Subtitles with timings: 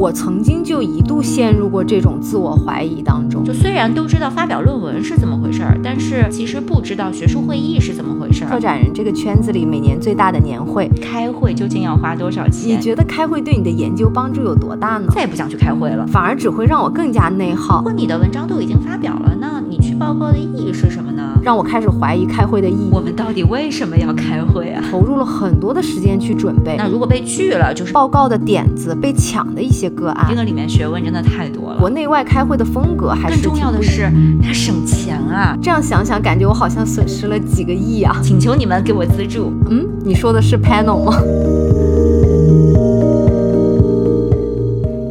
[0.00, 3.44] 我曾经就一度陷入过这种自我怀疑当中。
[3.44, 8.48] 就虽然都知道发表论文是怎么回事儿，但是其实不知道学术会议是怎么回事儿。
[8.48, 12.78] 策展人这个圈子里，每年最大的年会，开会究竟要花多少钱？
[12.78, 15.06] 你觉得开会对你的研究帮助有多大呢？
[15.10, 17.80] 再也不想去开会了，反而只会让我更加内耗。
[17.80, 21.09] 如果你的文章都已经发表了，那你去报告的意义是什么呢？
[21.42, 22.90] 让我开始怀疑开会的意义。
[22.92, 24.82] 我们到底为什么要开会啊？
[24.90, 26.76] 投入了很多的时间去准备。
[26.76, 30.26] 那如果被拒了，就是报告的点子被抢的一些个案。
[30.28, 31.78] 这个里面学问真的太多了。
[31.78, 34.10] 国内外开会的风格还是更重要的是，
[34.42, 35.56] 它省钱啊。
[35.62, 38.20] 这样想想，感觉我好像损失了几个亿啊！
[38.22, 39.52] 请求你们给我资助。
[39.70, 41.16] 嗯，你说的是 panel 吗？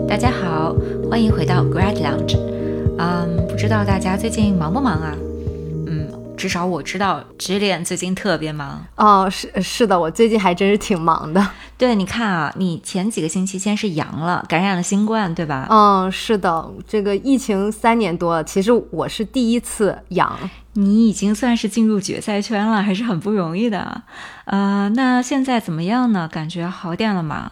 [0.07, 0.75] 大家好，
[1.09, 2.37] 欢迎回到 Grad Lounge。
[2.98, 5.15] 嗯，不知道大家最近忙不忙啊？
[6.39, 11.45] 至少我知道直脸最近特别忙哦，是是的，我最近还真是挺忙的。
[11.77, 15.67] 对，你看啊，你前几个星期先是阳了，感染了新冠，对吧？
[15.70, 20.34] 嗯，是的，这个疫情三年多，其实我是第一次阳。
[20.73, 24.04] 你已经算是进入决赛圈了，还是很不容易的。
[24.45, 26.26] 呃，那现在怎么样呢？
[26.32, 27.51] 感觉好点了吗？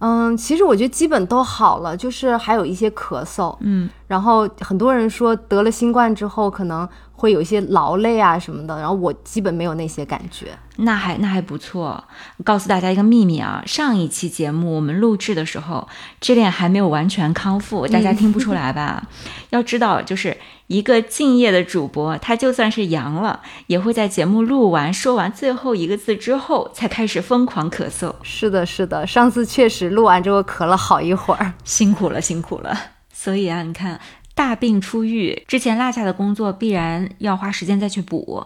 [0.00, 3.56] 嗯，其实我觉得基本都好了，就是还有一些咳嗽。
[3.60, 6.88] 嗯，然后很多人说得了新冠之后可能。
[7.16, 12.02] 会有一些劳累啊什么的，然后我基本没有那些感觉，那还那还不错。
[12.42, 15.88] 告诉大家一个秘密啊，上一期节目我们录制的时候，
[16.20, 19.06] 这脸还没有完全康复， 大家听不出来吧？
[19.50, 28.12] 要知道，就是一个敬业的主播，他就算是阳了，也会在节目录完说完最后一个字之后，才开始疯狂咳嗽。
[28.22, 32.76] 是的，是的，上次确实录完之后咳了好一会儿，辛苦了，辛苦了。
[33.12, 34.00] 所以啊，你看。
[34.34, 38.44] 大病初愈之前落下的工作必然要花时间再去补，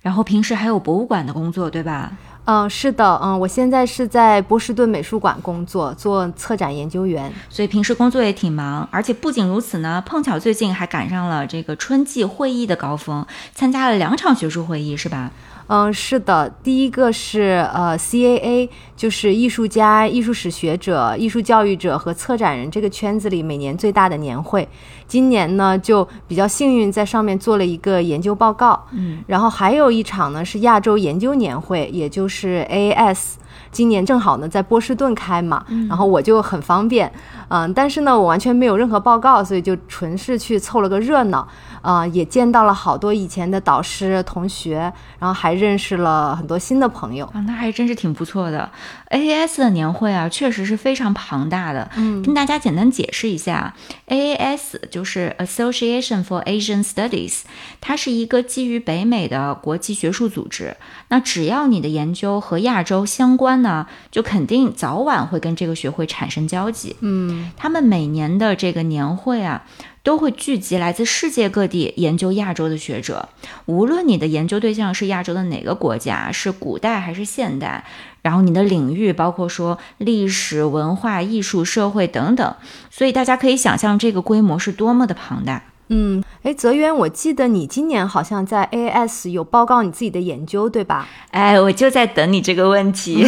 [0.00, 2.12] 然后平时还有博物馆的工作，对吧？
[2.46, 8.88] 嗯，是的，嗯，我现在是在波士顿美术馆工作，做策展研究员，所以平时工作也挺忙。
[8.92, 15.32] 而且不仅如此呢，碰巧最近还赶上了这个春季会议的高峰，参加了两场学术会议，是吧？
[15.68, 24.68] 嗯，是的，第一个是呃，CAA，就是艺术家、艺术史学者、艺术教育者和策展人这个圈子里每年最大的年会。
[25.08, 28.80] 今年呢，就比较幸运，在上面做了一个研究报告。
[28.92, 33.34] 嗯，然后还有一场呢是亚洲研究年会，也就是 AAS。
[33.72, 37.10] 今年正好呢在波士顿开嘛，然后我就很方便。
[37.48, 41.46] 嗯，但是呢，我完全没有任何报告，所以就纯是去凑了个热闹。
[41.86, 48.68] 啊，也见到了好多以前的导师同学，然后还认识了很多新的朋友啊，那还真是挺不错的。
[49.10, 51.88] AAS 的年会啊，确实是非常庞大的。
[51.96, 53.72] 嗯，跟大家简单解释一下
[54.08, 57.42] ，AAS 就是 Association for Asian Studies，
[57.80, 60.76] 它是一个基于北美的国际学术组织。
[61.10, 66.96] 那只要你的研究和亚洲相关呢，就肯定早晚会跟这个学会产生交集。
[66.98, 69.62] 嗯，他们每年的这个年会啊。
[70.06, 73.28] 都会聚集来自世界各地研究亚洲的学者，
[73.64, 77.84] 无论你的研究对象是亚洲的哪个国家，是古代还是现代，
[78.22, 82.54] 然后你的领域包括说历史文化、艺术、社会等等，
[82.88, 85.64] 所以大家可以想象这个规模是多么的庞大。
[85.88, 91.06] 嗯，哎，泽渊，我记得你今年好像在 AAS 有报告你自己的研究，对吧？
[91.30, 93.24] 哎，我就在等你这个问题。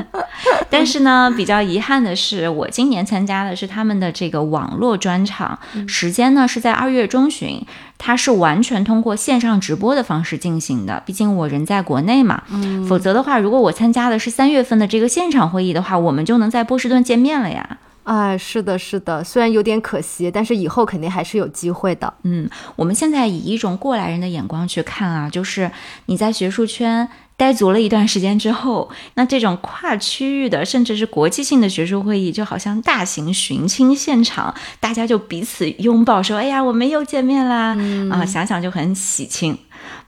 [0.68, 5.58] 但是呢，比较遗憾的是，我今年参加的是他们的这个网络专场，
[5.88, 7.64] 时间呢是在二月中旬，
[7.96, 11.02] 它是完全通过线上直播的方式进行的。
[11.06, 12.42] 毕竟我人在国内嘛，
[12.86, 17.78] 否则的话，如果我参加的是三月份的这个现场会议的话，我们就能在波士顿见面了呀。
[18.06, 22.14] 哎，是的，是的，虽然有点可惜，但是以后肯定还是有机会的。
[22.22, 25.68] 嗯，我们现在以一种过来人的眼光去看啊，就是
[26.06, 37.76] 你在学术圈待足了一段时间之后，那这种跨区域的甚至是国际性的学术会议，就好像大型寻亲现场，大家就彼此拥抱，说：“哎呀，我们又见面啦！”
[38.10, 39.58] 啊，想想就很喜庆。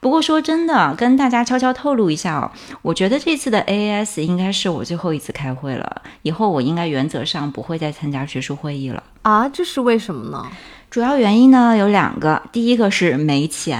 [0.00, 2.50] 不过说真的，跟大家悄悄透露一下哦，
[2.82, 10.46] 我觉得这次的 AAS 应该是我最后一次开会了，以后我应该原则上不会再参加学术会议了啊，这是为什么呢？
[10.90, 13.78] 主要原因呢有两个，第一个是没钱，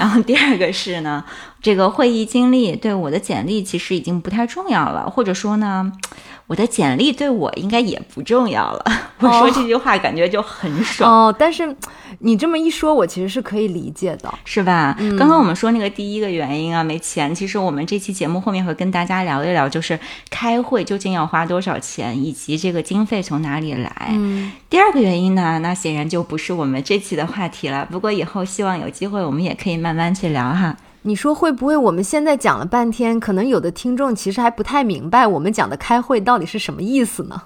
[0.00, 1.24] 然后第二个是呢，
[1.60, 5.92] 这个会议经历对我的简历其实已经不太重要了，或者说呢。
[6.48, 8.82] 我的简历对我应该也不重要了。
[9.20, 11.36] 我说这句话感觉就很爽哦。
[11.38, 11.76] 但是
[12.20, 14.96] 你这么一说，我其实是可以理解的，是吧？
[15.18, 17.34] 刚刚我们说那个第一个原因啊，没钱。
[17.34, 20.00] 其实我们这期节目后面会跟大家聊一聊，就是
[20.30, 24.08] 开会究竟要花多少钱，以及这个经费从哪里来。
[24.12, 24.50] 嗯。
[24.70, 27.86] 第二个原因呢，那显然就不是我们这期的话题了。
[27.90, 30.74] 不过以后希望有机会，我们也可以慢慢去聊哈。
[31.02, 37.40] 你说会不会我们现在讲了半天，可能有的听众其实还不太明白我们讲的开会到底是什么意思呢？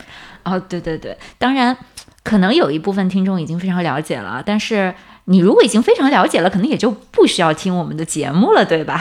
[0.44, 1.76] 哦，对对对，当然，
[2.22, 4.94] 可能有一部分听众已经非常了解了，但是。
[5.26, 9.00] 你如果已经非常了解了，可能也就不需要听我们的节目了，对吧？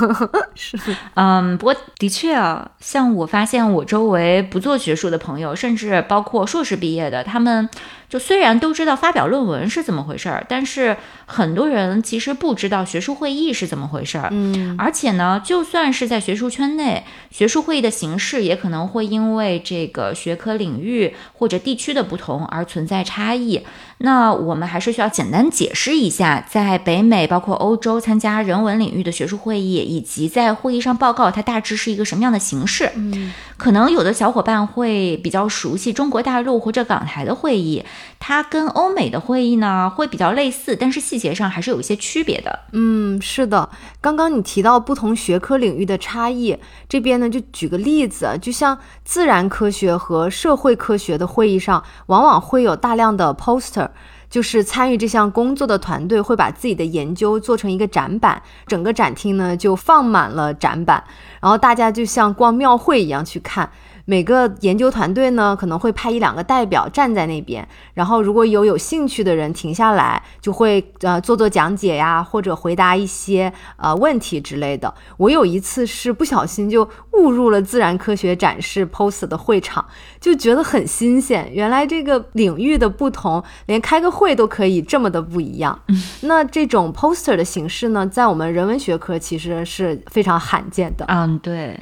[0.54, 0.76] 是，
[1.14, 7.66] 嗯，不过的确啊，像我发现我周围不做学术的朋友，甚至包括硕士毕业的，他们。
[8.08, 10.96] 就虽然都知道发表论文是怎么回事儿，但是
[11.26, 14.28] 很多人其实不知道学术会议是怎么回事儿。
[14.30, 23.62] 嗯，而且呢，就算是在学术圈内，学术会议的形式也可能会因为这个学科领域或者地区的不同而存在差异。
[23.98, 32.90] 那我们还是需要简单解释一下，在北美包括欧洲参加人文领域的学术会议，以及在会议上报告，它大致是一个什么样的形式。
[32.96, 37.82] 嗯，可能有的小伙伴会比较熟悉中国大陆或者港台的会议。
[38.18, 42.60] 它跟欧美的会议呢会比较类似，但是细节上还是有一些区别的。
[42.72, 43.68] 嗯，是的。
[44.00, 46.58] 刚刚你提到不同学科领域的差异，
[46.88, 53.88] 这边呢就举个例子，就像自然科学和社会科学的会议上，往往会有大量的 poster，
[54.28, 61.04] 就是参与这项工作的团队会把自己的研究做成一个展板，整个展厅呢就放满了展板，
[61.40, 63.70] 然后大家就像逛庙会一样去看。
[64.06, 74.92] 每个研究团队呢，可能会派一两个代表站在那边，然后如果有有兴趣的人停下来，就会呃做做讲解呀，或者回答一些呃问题之类的。
[75.16, 79.84] 我有一次是不小心就误入了自然科学展示 poster 的会场，
[80.20, 81.50] 就觉得很新鲜。
[81.52, 85.80] 原来这个领域的不同，连开个会都可以这么的不一样。
[86.22, 91.06] 那这种 poster 的形式呢，在我们人文学科其实是非常罕见的。
[91.08, 91.78] 嗯，对。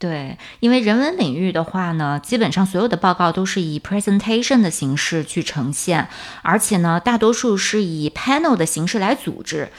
[0.00, 6.08] 对，因为人文领域的话呢，基本上所有的报告都是以 presentation 的形式去呈现，
[6.42, 9.70] 而且呢，大多数是以 panel 的形式来组织。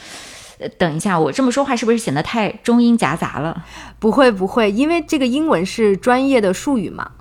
[0.60, 3.64] 呃，等一下，我这么说话是不是显得太中英夹杂了？
[3.98, 7.12] 不会不会，因为这个英文是专业的术语嘛。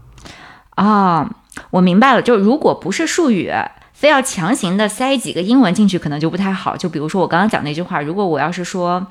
[0.71, 1.31] 啊，
[1.71, 3.53] 我明白了，就如果不是术语，
[3.93, 6.77] 非要强行的塞几个英文进去，可能就不太好。
[6.77, 9.07] 就比如说我刚刚讲那句话，如果我要是说。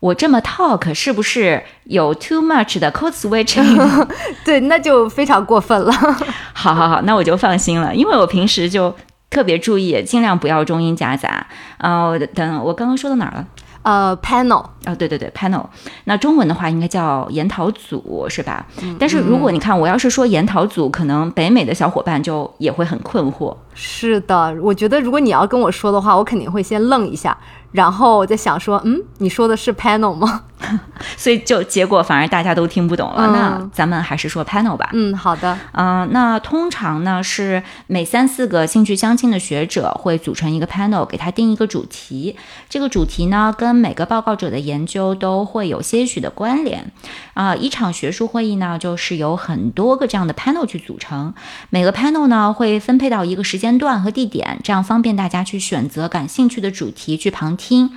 [0.00, 4.06] 我这么 talk 是不是有 too much 的 code switching？
[4.44, 5.92] 对，那就非常过分了。
[6.52, 8.94] 好好好，那我就放心了，因为我平时就
[9.30, 11.46] 特别注意，尽量不要中英夹杂。
[11.78, 13.46] 呃，等我刚刚说到哪儿了？
[13.82, 15.64] 呃，panel 啊，对对对，panel。
[16.04, 18.66] 那中文的话应该叫研讨组是吧？
[18.98, 23.56] 但是如果你看我要是说研讨组，可能北美的小伙伴就也会很困惑。
[23.78, 27.36] 是的，我觉得如果你要跟我说的话，我肯定会先愣一下。
[27.72, 30.44] 然后我在想说，嗯，你说的是 panel 吗？
[31.18, 33.26] 所以就结果反而大家都听不懂了。
[33.26, 34.88] 那咱们还是说 panel 吧。
[34.94, 35.58] 嗯，好的。
[35.72, 42.36] 嗯，那通常呢是每三四个兴趣相近的学者会组成一个 panel，给他定一个主题。
[42.70, 46.90] 这个主题呢跟每个报告者的研究都会有些许的关联。
[47.34, 51.34] 啊，一场学术会议呢就是由很多个这样的 panel 去组成，
[51.68, 57.66] 每个 panel 呢会分配到一个时间间段和地点，这样方便大家去选择感兴趣的主题去旁听。
[57.66, 57.90] 听，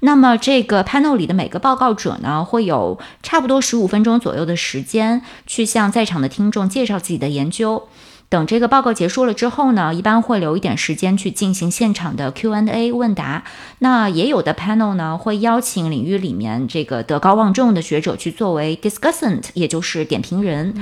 [0.00, 7.88] 那么这个 panel 里的每个报告者呢，会有差不多十五分钟左右的时间，去向在场的听众介绍自己的研究。
[8.30, 13.42] 等这个报告结束了之后呢，一般会留一点时间去进行现场的 Q&A 问答。
[13.80, 20.72] 那也有的 panel 呢，会邀请领域里面这个德高望重的学者去作为 discussant，也就是点评人。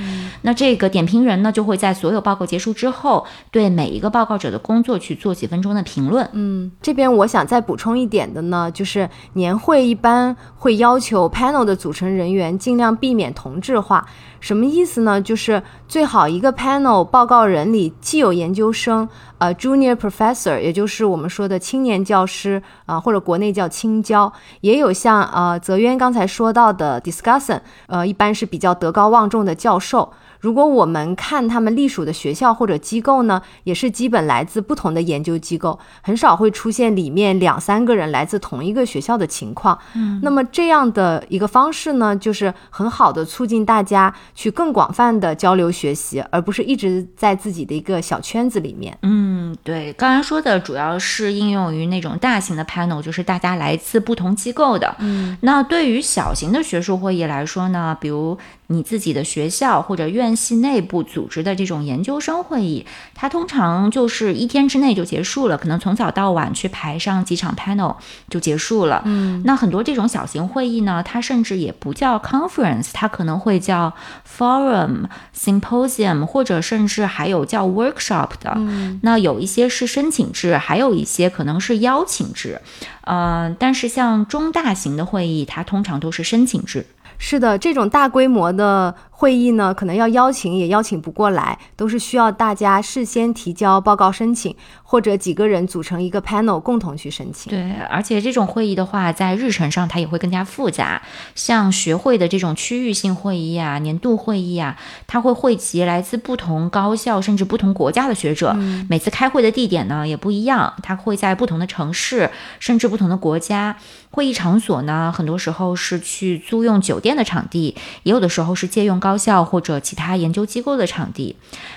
[0.43, 6.29] 那这个点评人呢，就会在所有报告结束之后，对每一个报告者的工作去做几分钟的评论。
[6.33, 14.07] 嗯，这边我想再补充一点的呢，就是年会一般会要求 panel 的组成人员尽量避免同质化。
[14.39, 15.21] 什么意思呢？
[15.21, 19.07] 就是最好一个 panel 报告人里既有研究生，
[19.39, 24.31] 呃，junior professor，也就是我们说的青年教师啊，或者国内叫青教，
[24.61, 30.13] 也有像呃泽渊刚才说到的 discussant，呃，一般是比较德高望重的教授。
[30.41, 39.77] 如果我们看他们隶属的学校或者机构呢，也是基本来自不同的研究机构，很少会出现里面两三个人来自同一个学校的情况。
[39.95, 48.97] 嗯，那么这样的一个方式呢，就是很好的促进大家去更广泛的交流学习，而不是一直在自己的一个小圈子里面。
[49.01, 49.28] 嗯，
[49.63, 54.95] 对，刚才说的主要是应用于那种大型的 panel，就是大家来自不同机构的。
[54.99, 58.37] 嗯，那对于小型的学术会议来说呢，比如。
[58.71, 62.85] 你自己的学校或者院系内部组织的这种研究生会议，
[63.15, 67.95] 它通常就是一天之内就结束了，可能从早到晚去排上几场 panel
[68.29, 69.01] 就结束了。
[69.05, 73.91] 嗯，那很多这种小型会议呢，它甚至也不叫 conference，它可能会叫
[74.37, 78.53] forum、symposium，或者甚至还有叫 workshop 的。
[78.55, 82.61] 嗯，那有一些是申请制，还有一些可能是邀请制。
[83.05, 86.85] 嗯，但是像中大型的会议，它通常都是申请制。
[87.21, 97.49] 是的，这种大规模的会议呢，可能要邀请也邀请不过来，都是需要大家事先提交报告申请，或者几个人组成一个 panel 共同去申请。
[97.49, 101.01] 对，而且这种会议的话，在日程上它也会更加复杂。
[101.35, 108.53] 像学会的这种区域性会议啊、年度会议啊，它会汇集来自不同高校甚至不同国家的学者。
[108.55, 113.75] 嗯每次开会的地点呢也不一样，它会在不同的城市，甚至不同的国家。
[114.11, 121.35] 会议场所呢，很多时候是去租用酒店的场地，也有的时候是借用高校或者其他研究机构的场地。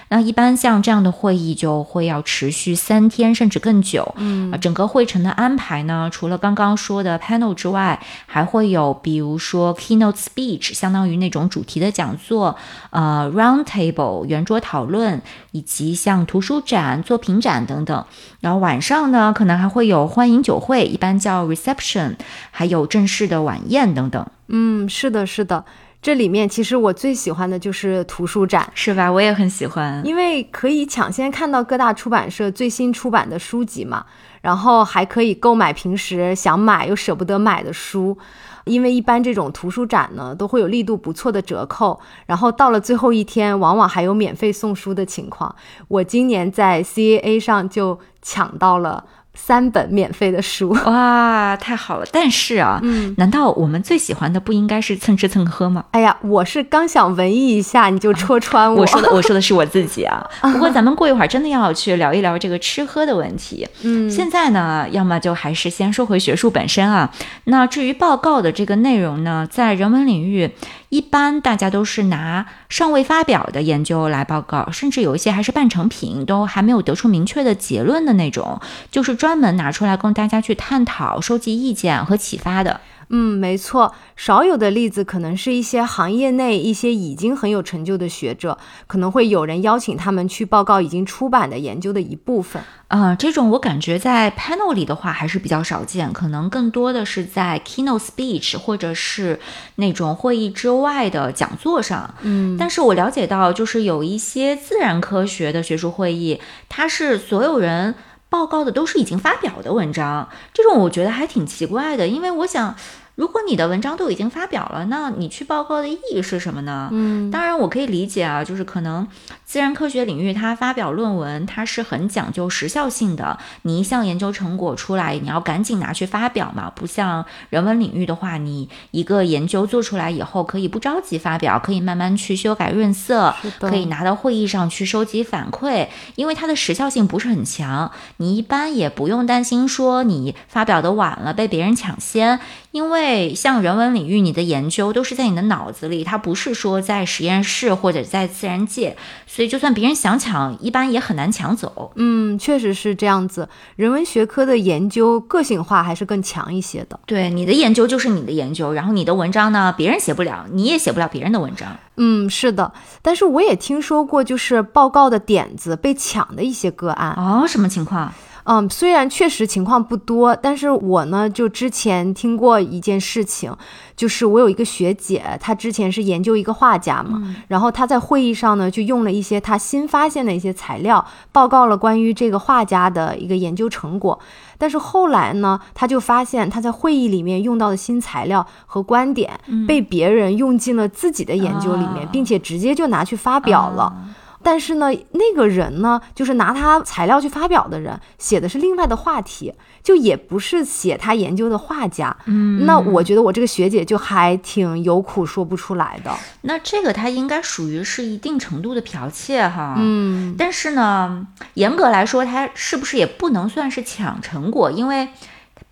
[0.08, 4.14] 那一般像这样的会议就会要持续三天甚至更久。
[4.18, 12.54] 嗯啊，整个会程的安排呢，除了刚刚说的 panel 之外，还会有比如说 keynote speech，相当于那种主题的讲座，
[12.90, 15.22] 呃，round table 圆桌讨论，
[15.52, 18.04] 以及像图书展、作品展等等。
[18.40, 22.16] 然后晚上呢，可能还会有欢迎酒会，一般叫 reception，
[22.50, 25.64] 还有正式的晚宴等等，嗯，是的，是的。
[26.02, 29.10] 这里面其实我最喜欢的就是图书展，是吧？
[29.10, 30.04] 我也很喜欢。
[30.04, 34.04] 因为可以抢先看到各大出版社最新出版的书籍嘛，
[34.40, 38.18] 然后还可以购买平时想买又舍不得买的书。
[38.64, 45.54] 因为一般这种图书展呢，都会有力度不错的折扣，然后到了最后一天，往往还有免费送书的情况。
[45.86, 49.04] 我今年在 CAA 上就抢到了
[49.34, 50.70] 三本免费的书。
[50.84, 52.06] 哇，太好了！
[52.12, 55.84] 但是啊，嗯，难道我们最喜欢的不应该是蹭吃蹭喝吗？
[55.92, 58.82] 哎呀，我是刚想文艺一下，你就戳穿我。
[58.82, 60.24] 我说的，我说的是我自己啊。
[60.42, 63.66] 不过咱们过一会儿真的要去聊一聊这个吃喝的问题。
[63.82, 67.10] 嗯，现在呢，要么就还是先说回学术本身啊。
[67.44, 70.50] 那至于报告的这个内容呢，在人文领域，
[70.92, 82.82] 一般大家都是拿尚未发表的研究来报告，甚至有一些还是半成品，都还没有得出明确的结论的那种，就是专门拿出来供大家去探讨、收集意见和启发的。
[83.14, 92.62] 嗯，没错，少有的例子可能是一些行业内一些已经很有成就的学者，可能会有人邀请他们去报告已经出版的研究的一部分。
[92.88, 99.38] 啊、这种我感觉在 panel 里的话还是比较少见，可能更多的是在 keynote speech 或者是
[99.76, 102.14] 那种会议之外的讲座上。
[102.22, 106.40] 嗯但是我了解到，就是有一些自然科学的学术会议，
[106.70, 107.94] 它是所有人
[108.30, 112.74] 报告的都是已经发表的文章，这种我觉得还挺奇怪的，因为我想。
[113.22, 116.88] 如果你的文章都已经发表了，那你去报告的意义是什么呢？
[116.90, 119.06] 嗯当然，我可以理解啊，就是可能
[119.44, 123.38] 自然科学领域它发表论文，它是很讲究时效性的。
[123.62, 135.86] 你一项研究成果出来，你要赶紧拿去发表嘛，不像人文领域的话，你一个研究做出来以后，可以不着急发表，可以慢慢去修改润色，可以拿到会议上去收集反馈，
[136.16, 142.40] 因为它的时效性不是很强，你一般也不用担心说你发表的晚了被别人抢先，
[142.72, 151.92] 因为像人文领域，你的研究都是在你的脑子里，它不是说在实验室或者在自然界，所以就算别人想抢，一般也很难抢走。
[151.96, 153.48] 嗯，确实是这样子。
[153.76, 156.98] 人文学科的研究个性化还是更强一些的。
[157.06, 161.76] 对，你的研究就是你的研究，然后你的文章呢，别人写不了，你也写不了别人的文章。
[161.98, 162.72] 嗯，是的。
[163.02, 167.12] 但是我也听说过，就是报告的点子被抢的一些个案。
[167.18, 168.12] 哦，什么情况？
[168.44, 173.54] 嗯，虽然确实情况不多，但是我呢，就之前听过一件事情，
[173.96, 184.18] 就是我有一个学姐，她之前是研究一个画家嘛，然后她在会议上呢，就用了一些她新发现的一些材料，报告了关于这个画家的一个研究成果。
[184.58, 189.30] 但是后来呢，她就发现她在会议里面用到的新材料和观点，
[189.66, 193.84] 被别人用进了自己的研究里面，啊并且直接就拿去发表了。
[193.84, 202.16] 啊但是呢，那个人呢，就是拿他材料去发表的人，写的是另外的话题，就也不是写他研究的画家。
[202.26, 206.10] 嗯，那我觉得我这个学姐就还挺有苦说不出来的。
[206.42, 209.74] 那这个他应该属于是一定程度的剽窃哈。
[209.78, 214.70] 嗯但是呢，严格来说，他是不是也不能算是抢成果？
[214.70, 215.08] 因为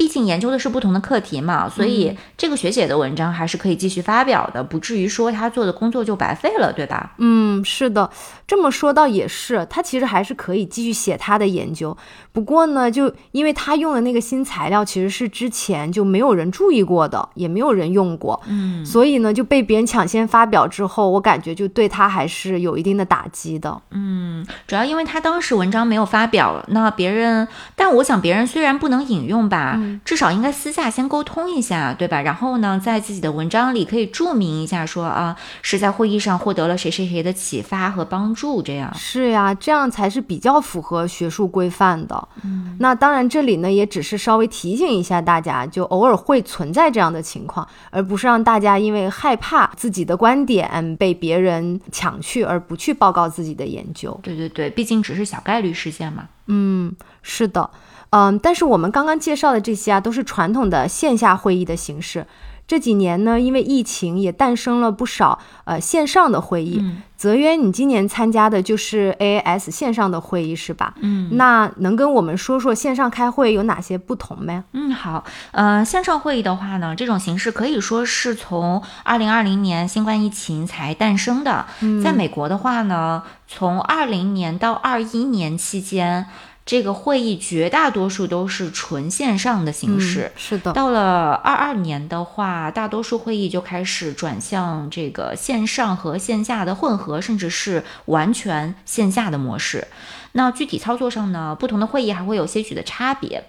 [0.00, 7.12] 毕竟研究的是不同的课题嘛，所以这个学姐的文章还是可以继续发表的，不至于说她做的工作就白费了，对吧？
[7.18, 8.08] 嗯，是的，
[8.46, 11.94] 这么说倒也是，她其实还是可以继续写她的研究。
[12.32, 23.78] 不过呢，就因为她用的那个新材料其实是之前就没有人注意过的，也没有人用过，嗯，所以呢就被别人抢先发表之后，我感觉就对她还是有一定的打击的。
[23.90, 29.78] 嗯，主要因为她当时文章没有发表，那别人，但我想别人虽然不能引用吧。
[30.04, 32.20] 至少应该私下先沟通一下，对吧？
[32.20, 42.28] 然后呢，在自己的文章里可以注明一下，说啊是在会议上获得了谁谁谁的启发和帮助，这样是呀，这样才是比较符合学术规范的。
[42.42, 54.18] 嗯，那当然，这里呢也只是稍微提醒一下大家，就偶尔会存在这样的情况，而不是让大家因为害怕自己的观点被别人抢去而不去报告自己的研究。
[54.22, 56.28] 对对对，毕竟只是小概率事件嘛。
[56.46, 57.70] 嗯，是的。
[58.10, 62.26] 嗯，但是我们刚刚介绍的这些啊，都是传统的线下会议的形式。
[62.66, 66.80] 这几年呢，因为疫情，也诞生了不少呃线上的会议。
[67.16, 70.94] 泽渊，你今年参加的就是 AAS 线上的会议是吧？
[71.00, 74.64] 嗯，那能跟我们说说线上开会有哪些不同吗？
[74.72, 81.66] 嗯，好，呃，线上会议的话呢，这种形式可以说是从二零二零年新冠疫情才诞生的。
[82.04, 86.26] 在美国的话呢，从二零年到二一年期间。
[86.70, 90.72] 这个会议绝大多数都是纯线上的形式，是的。
[90.72, 99.88] 到了二二年的话，大多数会议就开始转向这个线上和线下的混合，甚至是完全线下的模式。
[100.30, 103.42] 那具体操作上呢，不同的会议还会有些许的差别。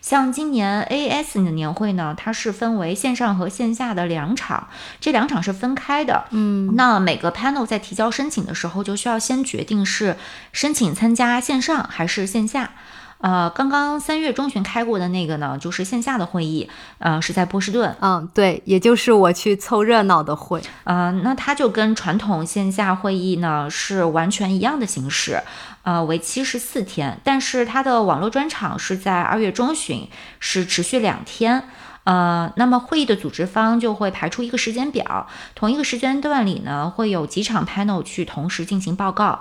[0.00, 4.68] 像今年 AAS 的年会呢，它是分为线上和线下的两场，
[5.00, 6.24] 这两场是分开的。
[6.30, 10.16] 嗯，那每个 panel 在提交申请的时候，就需要先决定是
[10.52, 12.70] 申请参加线上还是线下。
[13.18, 16.66] 呃，刚刚三月中旬开过的那个呢，就是线下的会议，
[16.96, 17.94] 呃，是在波士顿。
[18.00, 20.62] 嗯，对，也就是我去凑热闹的会。
[20.84, 25.38] 呃，那它就跟传统线下会议呢是完全一样的形式，
[25.82, 30.08] 呃，为期十四天，但是它的网络专场是在二月中旬，
[30.38, 31.64] 是持续两天。
[32.04, 39.40] 呃，那么会议的组织方就会排出一个时间表，同一个时间段里呢，会有几场 panel 去同时进行报告。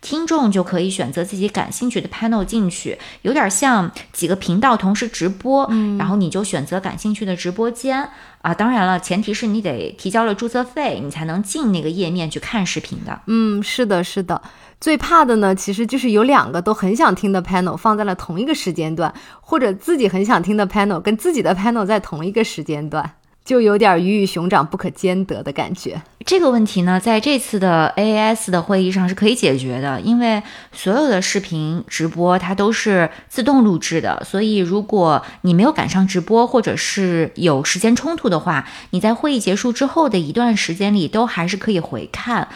[0.00, 8.08] 听众就可以选择自己感兴趣的 panel 进去，有点像几个频道同时直播，嗯，然后你就选择感兴趣的直播间
[8.42, 8.54] 啊。
[8.54, 13.20] 当然了，前提是你得提交了注册费，你才能进那个页面去看视频的。
[13.26, 14.40] 嗯，是的，是的。
[14.80, 23.14] 最怕的呢，其实就是有两个都很想听的 panel 放在了同一个时间段，或者自己很想听的 panel 跟自己的 panel 在同一个时间段。
[23.48, 26.02] 就有点鱼与熊掌不可兼得的感觉。
[26.26, 42.48] 这个问题呢，在这次的 AAS 的会议上是可以解决的，因为所有的视频直播它都是自动录制的，所以如果你没有赶上直播，或者是有时间冲突的话，你在会议结束之后的一段时间里都还是可以回看。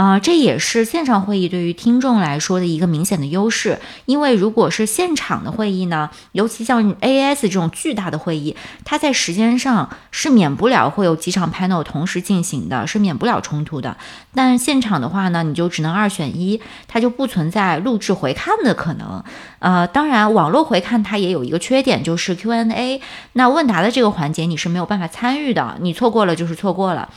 [0.00, 13.94] 啊，这也是线上会议对于听众来说的一个明显的优势，因为如果是现场的会议呢，尤其像 AAS 这种巨大的会议，它在时间上是免不了会有几场 panel 同时进行的，是免不了冲突的。
[14.34, 16.58] 但现场的话呢，你就只能二选一，
[16.88, 19.22] 它就不存在录制回看的可能。
[19.58, 23.02] 呃，当然，网络回看它也有一个缺点，就是 Q&A，
[23.34, 27.10] 那问答的这个环节你是没有办法参与的，你错过了就是错过了。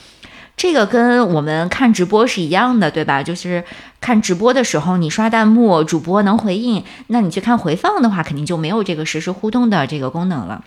[0.55, 3.21] 这个跟我们看直播是一样的，对吧？
[3.21, 3.63] 就是
[3.99, 10.63] 看直播的时候，你刷弹幕，主播能回应，那你去看回放的话，肯定就没有这个实时互动的这个功能了。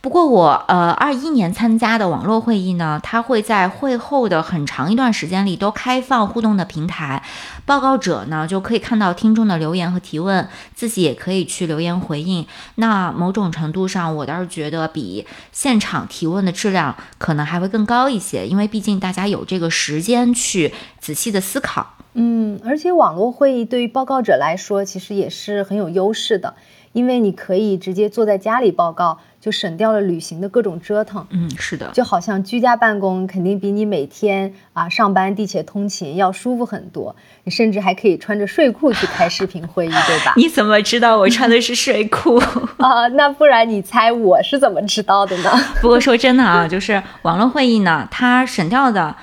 [0.00, 7.22] 不过我呃二一年参加的网络会议呢，它会在会后的很长一段时间里都开放互动的平台，
[7.66, 12.46] 报告者呢就可以看到听众的留言和提问，自己也可以去留言回应。
[12.76, 21.94] 那某种程度上，我倒是觉得比现场提问的质量可能还会更高一些，因为毕竟大家有这个时间去仔细的思考。
[22.14, 26.54] 嗯，而且网络会议对于报告者来说，其实也是很有优势的，
[26.92, 29.18] 因为你可以直接坐在家里报告。
[29.40, 40.32] 就省掉了旅行的各种折腾，嗯，是的，就好像居家办公肯定比你每天啊上班地铁通勤要舒服很多，你甚至还可以穿着睡裤去开视频会议，对吧？
[40.38, 42.36] 你怎么知道我穿的是睡裤
[42.78, 43.06] 啊？
[43.14, 45.50] 那不然你猜我是怎么知道的呢？
[45.80, 49.14] 不过说真的啊，就是网络会议呢，它省掉的。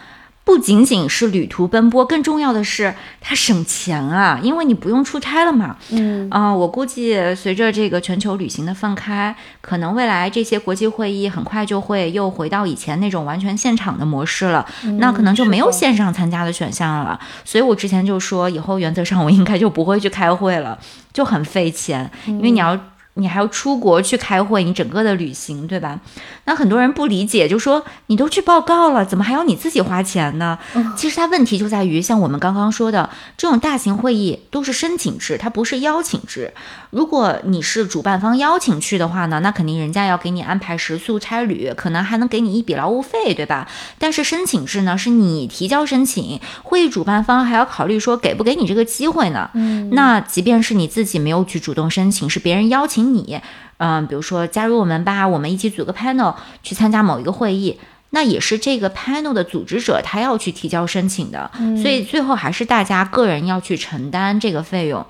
[0.45, 5.75] 不仅仅是旅途奔波，更重要的是它省钱啊，因为你不用出差了嘛。
[5.89, 14.63] 嗯啊，我估计随着这个全球旅行的放开，可能未来这些国际会议很快就会又回到以前那种完全现场的模式了，
[14.99, 17.19] 那可能就没有线上参加的选项了。
[17.43, 20.77] 所以我之前就说，以后原则上我应该就不会去开会了，
[21.11, 22.79] 就很费钱，因为你要。
[23.17, 25.99] 你还要出国去开会，你整个的旅行，对吧？
[26.43, 30.59] 那很多人不理解，就说你都去报告了，怎么还要你自己花钱呢？
[30.97, 36.53] 其实它问题就在于，像我们刚刚说的，这种大型会议都是申请制，它不是邀请制。
[36.89, 43.65] 如果你是主办方邀请去的话呢，那肯定人家要给你安排食宿差旅，可能还能给你一笔劳务费，对吧？
[43.97, 49.49] 但是申请制呢，是你提交申请，会议主办方还要考虑说给不给你这个机会呢？
[49.53, 53.04] 嗯，那即便是你自己没有去主动申请，是别人邀请。
[53.13, 53.39] 你，
[53.77, 57.77] 嗯，比如说加入我们吧，我们一起组个 panel 去参加某一个会议，
[58.11, 61.49] 那也是这个 panel 的组织者他要去提交申请的，
[61.81, 65.05] 所以最后还是大家个人要去承担这个费用。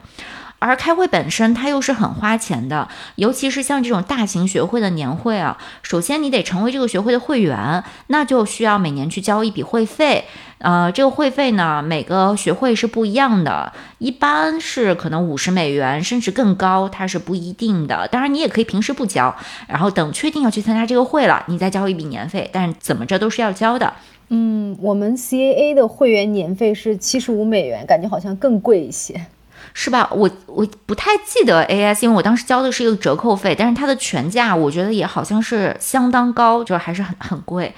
[0.58, 10.26] 而开会本身它又是很花钱的，尤其是像这种大型学会的年会啊，首先你得成为这个学会的会员，那就需要每年去交一笔会费。
[10.60, 18.08] 呃，这个会费呢，每个学会是不一样的，一般是可能五十美元，甚至更高，它是不一定的。
[18.08, 19.36] 当然，你也可以平时不交，
[19.68, 22.50] 然后等确定要去参加这个会了，你再交一笔年费。
[22.54, 23.94] 但是怎么着都是要交的。
[24.30, 29.26] 嗯，我们 CAA 的会员年费是七十五美元，感觉好像更贵一些。
[29.74, 30.10] 是吧？
[30.14, 37.74] 我我不太记得 AS，因为我当时交的是一个折扣费，但是它的全价我觉得也好像是相当高，就是还是很很贵。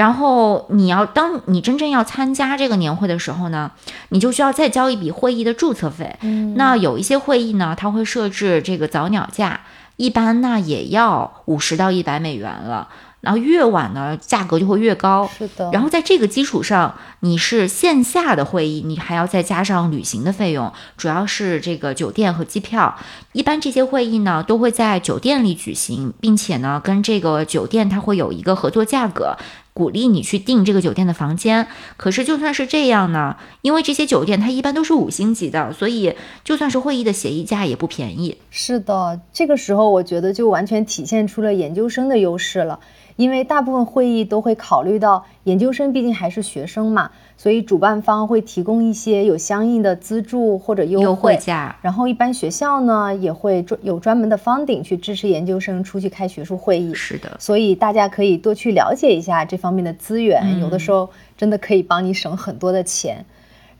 [0.00, 3.70] 然后你要当你真正要参加这个年会的时候呢，
[4.08, 6.16] 你就需要再交一笔会议的注册费。
[6.22, 9.60] 嗯，那有一些会议呢，它会设置这个早鸟价，
[9.96, 12.88] 一般那也要五十到一百美元了。
[13.20, 15.28] 然后越晚呢，价格就会越高。
[15.36, 15.68] 是的。
[15.74, 22.96] 然后在这个基础上，你是线下的会议，你还要再加上旅行的费用，主要是这个酒店和机票。
[23.32, 29.36] 一般这些会议呢，都会在酒店里举行，并且呢，跟这个酒店它会有一个合作价格，
[29.80, 31.66] 鼓励你去订这个酒店的房间。
[31.96, 36.14] 可是就算是这样呢，因为这些酒店它一般都是五星级的，所以
[36.44, 38.36] 就算是会议的协议价也不便宜。
[38.50, 42.78] 是的，这个时候我觉得就完全体现出了研究生的优势了。
[43.16, 51.74] 因为大部分会议都会考虑到研究生毕竟还是学生嘛，所以主办方会提供一些有相应的资助或者优惠价。
[51.80, 56.92] 然后一般学校呢也会专有专门的方顶去支持研究生出去开学术会议。
[56.92, 63.24] 是的，所以大家可以多去了解一下这方面的资源，有的时候真的可以帮你省很多的钱。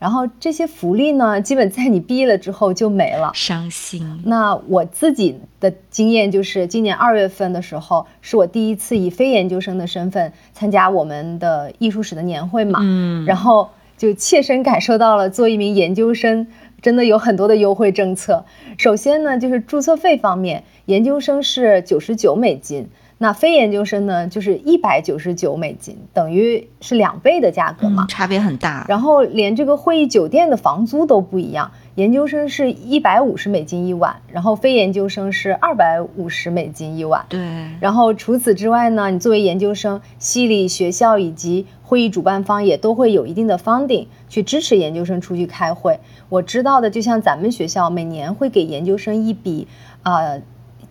[0.01, 4.19] 然后这些福利呢， 基本在你毕业了之后就没了，伤心。
[4.25, 16.47] 那我自己的经验就是，今年二月份的时候，是我第一次以非研究生的身份参加我们的艺术史的年会嘛，嗯，然后就切身感受到了做一名研究生
[16.81, 18.43] 真的有很多的优惠政策。
[18.79, 22.89] 首先呢，就是注册费方面，研究生是九十九美金。
[23.21, 28.83] 那非研究生呢，就是一百九十九美金，等于是两倍的价格嘛，差别很大。
[28.89, 37.23] 然后连这个会议酒店的房租都不一样，研究生是一百五十美金一晚，然后非研究生是二百五十美金一晚。
[37.29, 37.39] 对。
[37.79, 45.99] 然后除此之外呢，你作为研究生，系里、学校以及会议主办方也都会有一定的 funding 去支持研究生出去开会。
[46.29, 49.67] 我知道的，就像咱们学校每年会给研究生一笔，
[50.01, 50.41] 呃。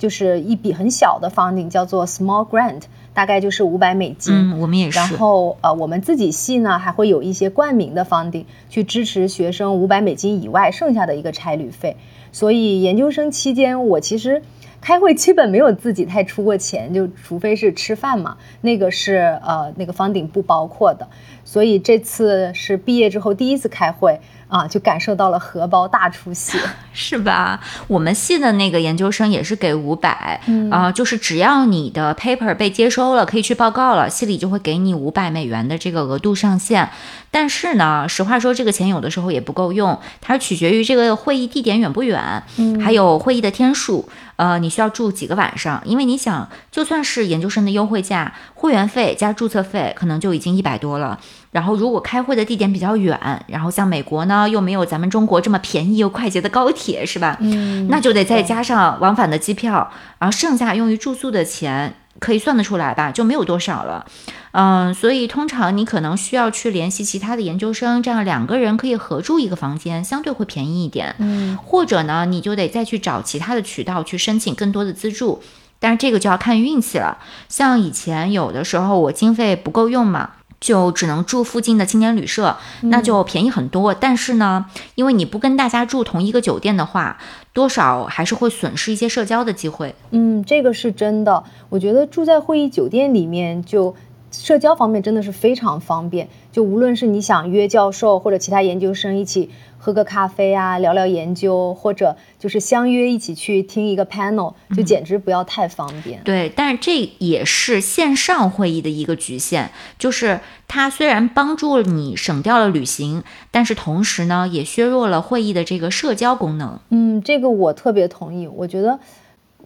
[0.01, 2.81] 就是一笔很小的 funding，叫做 small grant，
[3.13, 4.35] 大概就是五百美金。
[4.35, 4.99] 嗯，我们也是。
[4.99, 11.95] 然后呃，我们自己系呢还会有一些冠名的 funding，去支持学生五百美金以外剩下的一个差旅费。
[12.33, 14.41] 所以研究生期间，我其实
[14.81, 21.07] 开会基本没有自己太出过钱，就除非是吃饭嘛，那个是呃那个 funding 不包括的。
[21.51, 24.21] 所以这次是毕业之后第一次开会。
[24.51, 26.59] 啊，就感受到了荷包大出血，
[26.93, 27.61] 是吧？
[27.87, 30.41] 我们系的那个研究生也是给五百，
[30.73, 36.91] 啊，就是只要你的 paper 被接收了，可以去报告了，系里就会给你五百美元的这个额度上限。
[37.31, 45.81] 但是呢，实话说，这个钱有的时候也不够用，它取决于这个会议地点远不远，嗯，还有会议的天数，呃，你需要住几个晚上？
[45.85, 51.21] 因为你想，就算是研究生的优惠价，会员费加注册费可能就已经一百多了。
[51.53, 57.37] 然后，如果开会的地点比较远，然后像美国呢，又没有咱们中国这么便宜又快捷的高铁，是吧？
[57.41, 64.07] 嗯，那就得再加上往返的机票，然后剩下用于住宿的钱可以算得出来吧，就没有多少了。
[64.53, 71.17] 嗯，所以通常你可能需要去联系其他的研究生，这样两个人可以合住一个房间，相对会便宜一点。
[71.19, 75.43] 嗯，或者呢，你就得再去找其他的渠道去申请更多的资助，
[75.81, 77.19] 但是这个就要看运气了。
[77.49, 80.31] 像以前有的时候我经费不够用嘛。
[80.61, 83.95] 就只能住附近的青年旅社，那就便宜很多。
[83.95, 87.17] 但是呢，因为你不跟大家住同一个酒店的话，
[87.53, 89.95] 多少还是会损失一些社交的机会。
[90.11, 91.43] 嗯，这个是真的。
[91.71, 93.95] 我觉得住在会议酒店里面就
[94.31, 96.29] 社交方面真的是非常方便。
[96.53, 106.21] 就无论是你想约教授或者其他研究生一起喝个咖啡啊，聊聊研究，或者就是相约一起去听一个 panel，就简直不要太方便。
[106.25, 116.81] 对，但是这也是线上会议的一个局限，就是它虽然帮助了你省掉了旅行，但是同时呢，也削弱了会议的这个社交功能。
[116.91, 118.49] 嗯，这个我特别同意。
[118.49, 118.99] 我觉得。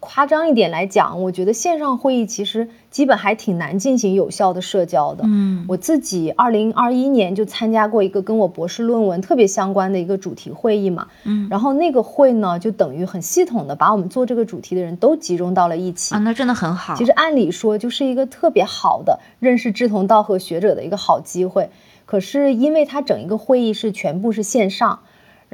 [0.04, 5.24] 夸张一点来讲，我觉得线上会议其实基本还挺难进行有效的社交的。
[5.26, 11.08] 嗯，我自己二零二一年就参加过一个跟我博士论文特别相关的一个主题会议嘛。
[11.24, 16.94] 嗯，然后那个会呢，就等于很系统的把我们做这个主题的人都集中到了一起啊，那真的很好。
[16.94, 21.70] 其实按理说就是一个特别好的认识志同道合学者的一个好机会，
[22.04, 25.00] 可是因为它整一个会议是全部是线上。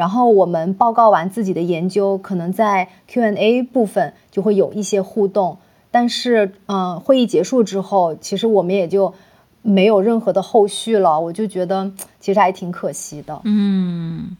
[0.00, 5.58] 然后我们报告完自己的研究，可能在 Q&A 部分就会有一些互动，
[5.90, 9.12] 但是，嗯，会议结束之后，其实我们也就
[9.60, 11.20] 没有任何的后续了。
[11.20, 13.42] 我就觉得其实还挺可惜的。
[13.44, 14.38] 嗯。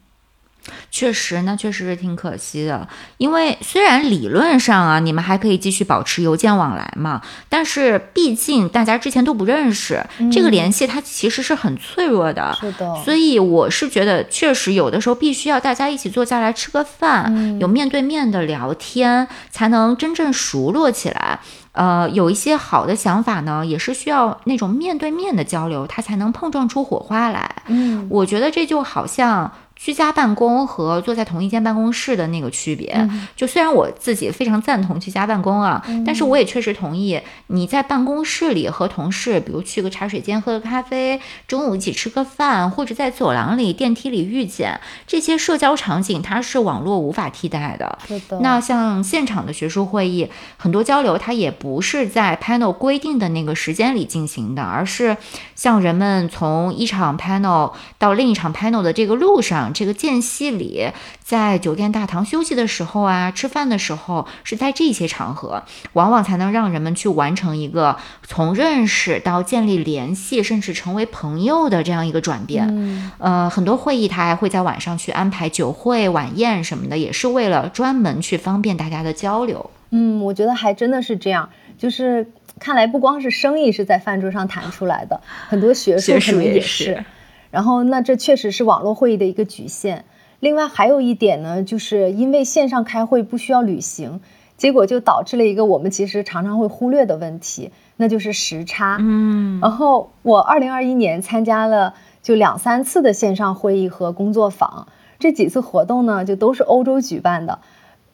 [0.91, 2.87] 确实，那确实是挺可惜的。
[3.17, 12.55] 因为虽然理论上啊，你们还可以继续保持邮件往来嘛，但是毕竟大家之前都不认识，这个联系它其实是很脆弱的。
[12.59, 12.95] 是的。
[13.03, 21.39] 所以我是觉得，确实有的时候必须要大家一起坐下来吃个饭，有面对面的聊天，才能真正熟络起来。
[21.71, 27.55] 呃，有一些好的想法呢，也是需要那种面对面的交流，它才能碰撞出火花来。
[27.67, 29.51] 嗯，我觉得这就好像。
[29.83, 47.97] 居家办公和坐在同一间办公室的那个区别，就虽然我自己非常赞同居家办公啊，但是我也确实同意你在办公室里和同事，比如去个茶水间喝个咖啡，中午一起吃个饭，或者在走廊里、电梯里遇见这些社交场景，它是网络无法替代的。
[48.41, 55.17] 那像现场的学术会议，很多交流它也不是在 panel 规定的那个时间里进行的，而是
[55.55, 59.70] 像人们从一场 panel 到另一场 panel 的这个路上。
[59.73, 60.89] 这个间隙里，
[61.21, 72.67] 在酒店大堂休息的时候啊，吃饭的时候，是在这些场合，往往才能让人们去完成一个从认识到建立联系，甚至成为朋友的这样一个转变。
[72.69, 79.69] 嗯，呃，很多会议他还会在晚上去安排酒会、晚宴什么的，也是为了专门去方便大家的交流。
[79.91, 87.03] 嗯，我觉得还真的是这样，就是看来不光是生意是在饭桌上谈出来的，很多学术可能也是。
[87.51, 90.05] 然后，那这确实是网络会议的一个局限。
[90.39, 94.21] 另外还有一点呢，就是因为线上开会不需要旅行，
[94.57, 98.97] 结果就导致了一个我们其实常常会忽略的问题，那就是时差。
[98.99, 99.59] 嗯。
[99.61, 104.87] 然后我二零二一年参加了就两三次的线上会议和工作坊，
[105.19, 107.59] 这几次活动呢就都是欧洲举办的，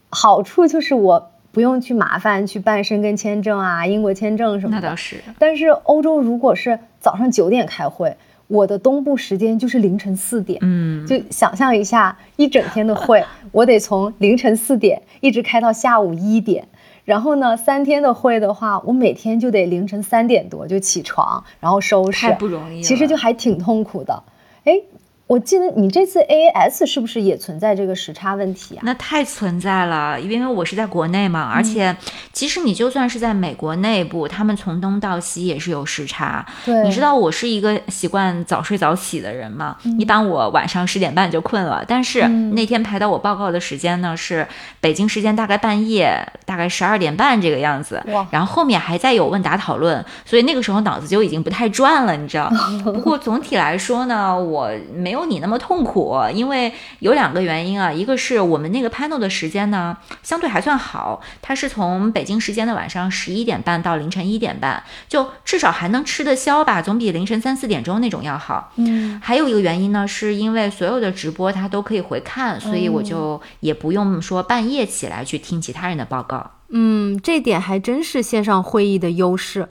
[0.09, 4.81] 好处就是我不用去麻烦去办申根签证啊、英国签证什么的。
[4.81, 5.23] 那倒是。
[5.39, 8.17] 但是欧洲如果是早上九点开会。
[8.47, 16.67] 我的东部时间就是凌晨四点，嗯，就想象一下一整天的会， 我得从凌晨四点一直开到下午一点，
[17.03, 24.23] 然后呢，三天的会的话，我每天就得凌晨三点多就起床，然后收拾，太不容易，其实就还挺痛苦的，
[24.63, 24.81] 哎。
[25.27, 28.79] 我记得你这次 A A S 是不是也存在这个时差问题啊？
[28.83, 31.93] 那太存在了，因为我是在国内嘛，而且
[32.31, 36.45] 其实你就算是在美国内部，他们从东到西也是有时差。
[36.65, 39.75] 对，你知道我是一个习惯早睡早起的人嘛？
[39.99, 44.47] 一般我晚上十点半就困了，但是那天排到我报告的时间呢是
[44.79, 48.01] 北京时间大概半夜，大概十二点半这个样子。
[48.13, 48.25] 哇！
[48.31, 52.49] 然后后面还在有问答讨论，所以那个时候脑子就已经不太转了，你知道。
[52.85, 55.16] 不过总体来说呢，我没有。
[55.17, 68.71] 没有你那么痛苦，因为有两个原因啊，一个是我们那个 panel 的时间呢，相对还算好，它是从北京时间的晚上十一点半到凌晨一点半，就至少还能吃得消吧，总比凌晨三四点钟那种要好。
[68.75, 76.51] 嗯，还有一个原因呢，是因为所有的直播它都可以回看，所以我就也不用说半夜起来去听其他人的报告。
[76.69, 79.67] 嗯，这点还真是线上会议的优势。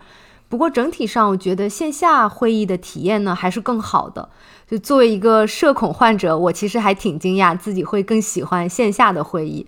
[0.49, 4.29] 不过整体上，我觉得线下会议的体验呢还是更好的。
[4.69, 9.67] 就作为一个社恐患者，我其实还挺惊讶自己会更喜欢线下的会议。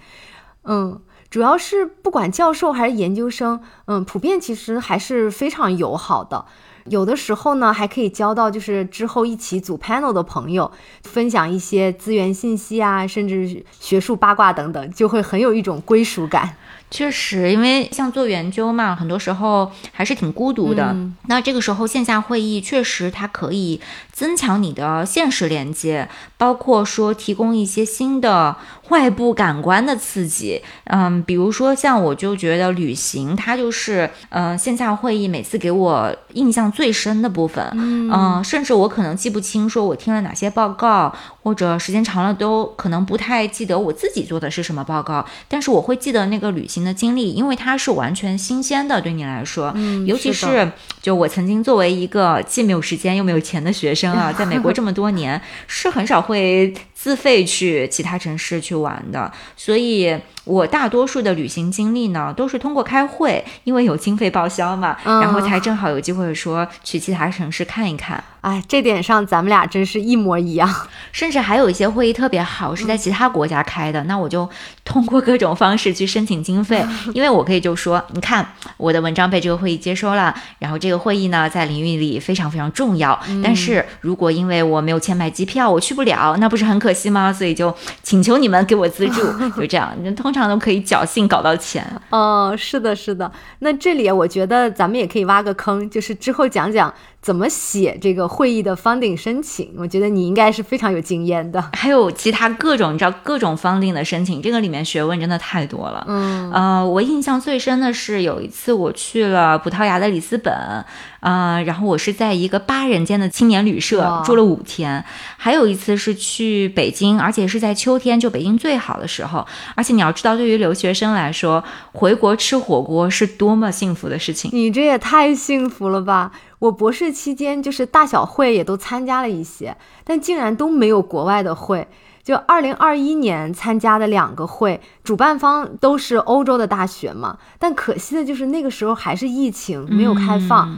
[0.65, 6.45] 嗯，主要是不管教授还是研究生，嗯，普遍其实还是非常友好的。
[6.87, 10.71] 有的时候呢，还可以交到就是之后一起组 panel 的朋友，
[11.03, 16.57] 分享一些资源信息啊，甚至学术八卦等等，就会很有一种归属感。
[16.91, 20.97] 确实，因为像做研究嘛，很多时候还是挺孤独的。
[21.27, 23.81] 那这个时候线下会议确实它可以
[24.13, 28.57] 增强你的现实连接，包括说提供一些新的
[28.89, 30.63] 外部感官的刺激。
[30.85, 36.69] 嗯，比如说像我就觉得旅行，它就是嗯线下会议每次给我印象。
[36.79, 37.65] 最深的部分。
[37.75, 45.25] 嗯，甚至我可能记不清，说我听了哪些报告，或者时间长了都可能不太记得我自己做的是什么报告。
[45.49, 49.73] 但是我会记得那个旅行的经历，因为它是完全新鲜的，对你来说。
[49.75, 56.73] 嗯，尤其是就我曾经作为一个既没有时间又没有钱的学生啊， 在美国这么多年，是很少会
[57.09, 60.15] 自费去其他城市去玩的，所以。
[60.45, 68.25] 我大多数的旅行经历呢，都是通过开会，因为有经费报销嘛，然后才正好有机会说去其他城市看一看。
[68.41, 70.67] 哎，这点上咱们俩真是一模一样。
[71.13, 74.49] 甚至还有一些会议特别好，是在其他国家开的，那我就
[74.87, 83.21] 通过各种方式去申请经费， 因为我可以就说，你看我的文章被这个会议接收了，然后这个会议呢在领域里非常非常重要。
[83.45, 87.31] 但是如果因为我没有钱买机票，我去不了，那不是很可惜吗？
[87.31, 89.21] 所以就请求你们给我资助，
[89.61, 91.87] 就这样，通常都可以侥幸搞到钱。
[92.11, 93.31] 哦，是的，是的。
[93.59, 96.93] 那这里我觉得咱们也可以挖个坑，就是之后讲讲。
[97.29, 99.71] 怎么写这个会议的 funding 申请？
[99.77, 101.63] 我觉得你应该是非常有经验的。
[101.77, 106.03] 还有其他各种，你知道各种 funding 的申请，这个里面学问真的太多了。
[106.09, 110.83] 嗯，呃，我印象最深的是有一次我去了葡萄牙的里斯本，
[111.21, 115.05] 呃，然后我是在一个八人间的青年旅社住了五天。
[115.37, 119.47] 还有一次是去北京，而且是在秋天，就北京最好的时候。
[119.75, 121.63] 而且你要知道，对于留学生来说，
[121.93, 124.51] 回国吃火锅是多么幸福的事情。
[124.55, 126.33] 你这也太幸福了吧！
[126.59, 131.87] 我博士期间就是大小会也都参加了一些，但竟然都没有国外的会。
[132.23, 140.77] 就二零二一年参加的两个会，主办方都是欧洲的大学嘛，但可惜的就是那个时候还是疫情没有开放。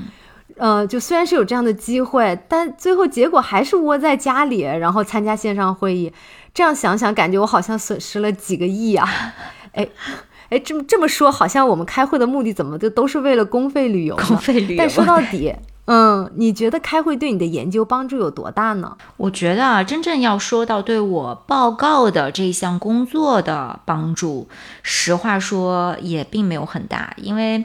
[0.57, 6.13] 呃，就虽然是有这样的机会，但最后结果还是窝在家里，然后参加线上会议。
[6.55, 9.09] 这样想想，感觉我好像损失了几个亿啊！
[9.73, 9.89] 哎。
[10.51, 14.17] 哎，这么这么说，好像我们开会的目的怎么就都是为了公费旅游？
[14.17, 14.79] 公费旅游。
[14.79, 15.55] 但说到 底，
[15.87, 18.97] 嗯，你觉得开会对你的研究帮助有多大呢？
[19.17, 24.49] 我觉得啊，真正要说到对我报告的这项工作的帮助，
[24.83, 27.15] 实话说也并没有很大。
[27.17, 27.65] 因为，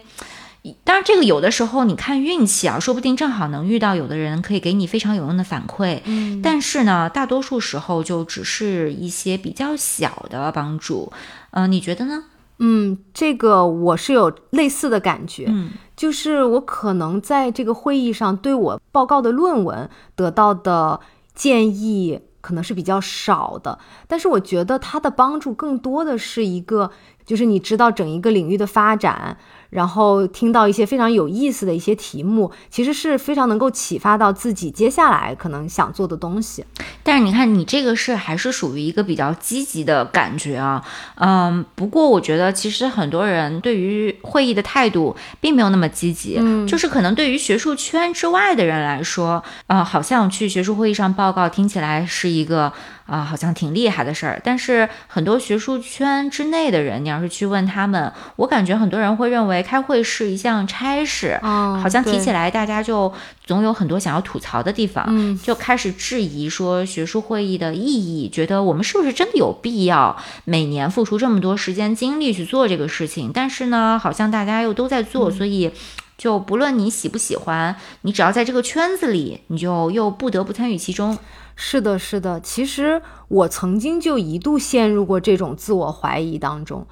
[0.83, 6.01] 当然这个有的时候你看运气啊，说不定正好能遇到有的人可以给你非常有用的反馈。
[6.05, 6.39] 嗯。
[6.43, 11.11] 但是呢，大多数时候就只是一些比较小的帮助。
[11.51, 12.25] 嗯，你觉得呢？
[12.59, 20.99] 嗯，这个我是有类似的感觉，嗯，就是我可能在这个会议上对我报告的论文得到的
[21.33, 26.91] 建议可能是比较少的，但是我觉得它的帮助更多的是一个，
[27.25, 29.37] 就是你知道整一个领域的发展。
[29.69, 36.65] 然后听到一些非常有意思的一些题目，其实是非常能够启发到自己接下来可能想做的东西。
[37.03, 40.83] 但是你看，你这个是还是属于一个比较积极的感觉啊。
[41.15, 46.37] 嗯，不过我觉得其实很多人对于会议的态度并没有那么积极。
[46.39, 52.71] 嗯，就是可能对于学术圈之外的人来说，呃，好像去学术会议上报告听起来是一个。
[53.05, 63.11] 啊，好像挺厉害的事儿，但是很多学术圈之内的人，你要是去问他们，我感觉很多人会认为开会是一项差事，好像提起来大家就
[63.45, 70.15] 总有很多想要吐槽的地方，就开始质疑说学术会议的意义，觉得我们是不是真的有必要
[70.45, 73.31] 每年付出这么多时间精力去做这个事情？
[73.33, 75.71] 但是呢，好像大家又都在做，所以
[76.17, 81.17] 就不论你喜不喜欢，你只要在这个圈子里，你就又不得不参与其中。
[81.57, 82.39] 是的，是的。
[82.41, 86.85] 其实我曾经就一度陷入过这种自我怀疑当中，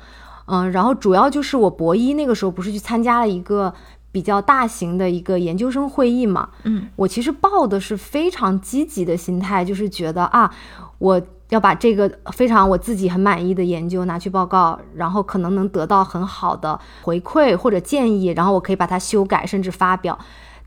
[0.45, 3.73] 嗯，然后主要就是我博一那个时候不是去参加了一个
[4.12, 10.53] 比较大型的一个研究生会议嘛，嗯，我其实抱的是非常积极的心态，就是觉得啊，
[10.99, 20.17] 我要把这个非常我自己很满意的研究拿去报告，然后可能能得到很好的回馈或者建议，然后我可以把它修改甚至发表。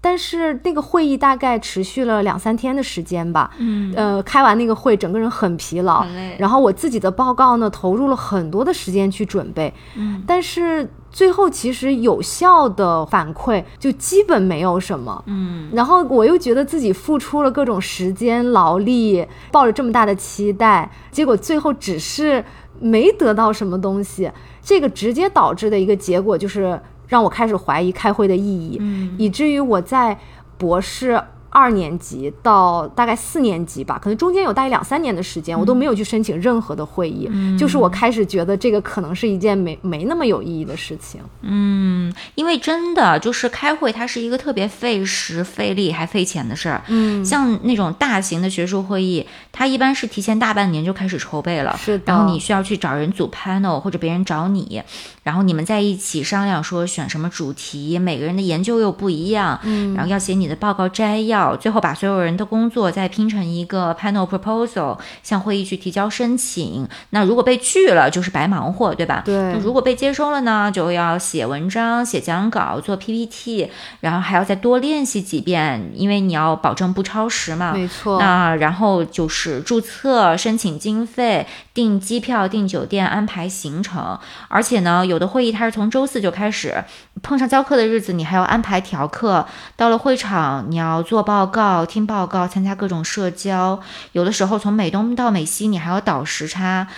[0.09, 6.07] 但是那个会议大概持续了两三天的时间吧，嗯，呃，开完那个会，整个人很疲劳，
[6.39, 22.45] 然后我自己的报告呢，投入了很多的时间去准备，嗯，但是最后其实有效的反馈就基本没有什么，嗯，然后我又觉得自己付出了各种时间劳力，抱着这么大的期待，结果最后只是
[22.79, 24.31] 没得到什么东西，
[24.63, 26.81] 这个直接导致的一个结果就是。
[27.07, 28.81] 让我开始怀疑开会的意义，
[29.19, 30.19] 以至于我在
[30.59, 41.19] 博士二年级到大概四年级吧，可能中间有大概两三年的时间，我都没有去申请任何的会议，就是我开始觉得这个可能是一件没没那么有意义的事情。
[41.41, 46.83] 嗯，因为真的就是开会，它是一个特别费时、费力还费钱的事儿。
[46.89, 52.05] 嗯，像那种大型的学术会议，它一般是提前大半年就开始筹备了，是的。
[52.07, 54.83] 然后你需要去找人组 panel，或者别人找你，
[55.27, 66.89] 然后你们在一起商量说选什么主题，每个人的研究又不一样，嗯，然后要写你的报告摘要，最后把所有人的工作再拼成一个 panel proposal，向会议去提交申请。
[67.11, 69.23] 那如果被拒了，就是白忙活，对吧？
[69.25, 69.55] 对。
[69.55, 77.73] 如果被接收了呢，就要写文章、写讲稿、做 PPT，然后还要再多练习几遍，因为你要保证不超时嘛。
[77.73, 78.21] 没错。
[78.21, 81.45] 那然后就是注册、申请经费、
[81.77, 84.19] 订机票、订酒店、安排行程，
[84.49, 86.83] 而且呢，有的会议它是从周四就开始，
[87.23, 89.47] 碰上教课的日子，你还要安排调课。
[89.77, 93.79] 到了会场，你要做报告、听报告、参加各种社交，
[94.13, 96.89] 有的时候从美东到美西，你还要倒时差。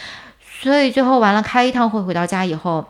[0.62, 2.86] 所以最后完了开一趟会，回到家以后，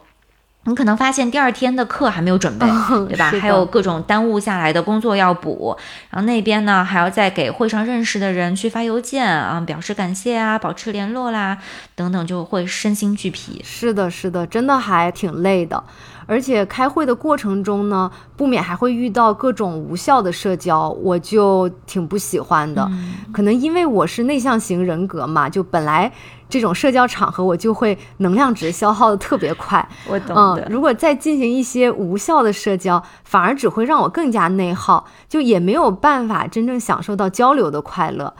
[0.64, 2.66] 你可能发现第二天的课还没有准备，
[3.08, 3.30] 对吧？
[3.40, 5.74] 还有各种耽误下来的工作要补，
[6.10, 11.56] 然后那边呢还要再给会上认识的人去发邮件啊，表示感谢啊，保持联络啦，
[11.94, 13.62] 等等，就会身心俱疲。
[13.64, 15.82] 是的，是的，真的还挺累的。
[16.28, 22.86] 而且开会的过程中呢，不免还会遇到各种无效的社交，我就挺不喜欢的。
[23.32, 26.12] 可能因为我是内向型人格嘛，就本来
[26.50, 29.88] 这种社交场合我就会能量值消耗的特别快。
[30.06, 38.34] 我懂嗯，如果再进行一些无效的社交，反而只会让我更加内耗，就也没有办法真正享受到交流的快乐。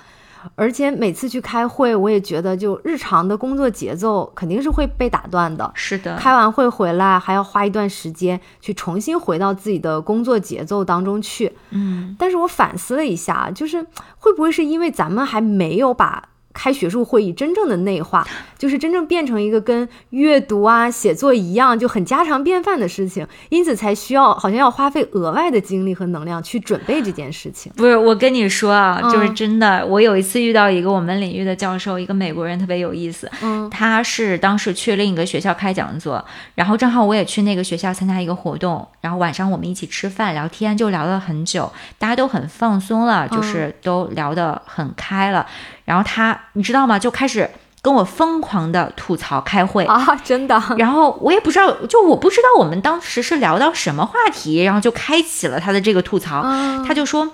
[0.55, 5.71] 而且每次去开会，我也觉得就日常的工作节奏肯定是会被打断的。
[5.75, 11.57] 是的，开完会回来还要花一段时间去重新回到自己的工作节奏当中去。
[11.71, 13.85] 嗯，但是我反思了一下，就是
[14.19, 16.29] 会不会是因为咱们还没有把。
[16.53, 18.27] 开学术会议真正的内化，
[18.59, 27.73] 就是真正变成一个跟阅读啊、写作一样就很家常便饭的事情，因此才需要好像要花费额外的精力和能量去准备这件事情。
[27.77, 29.87] 不是，我跟你说啊，就是真的。
[29.87, 33.31] 我有一次遇到一个我们领域的教授，一个美国人，特别有意思。
[33.43, 36.25] 嗯，他是当时去另一个学校开讲座，
[36.55, 45.47] 然后正好我也去那个学校参加一个活动，然后晚上我们一起吃饭聊天，就聊了很久，大家都很放松了，就是都聊得很开了。
[45.89, 46.99] 然后他，你知道吗？
[46.99, 47.49] 就开始
[47.81, 50.63] 跟我疯狂的吐槽开会啊，真的。
[50.77, 56.43] 然后我也不知道，就我不知道我们当时是聊到什么话题，然后就开启了他的这个吐槽。
[56.87, 57.31] 他就说，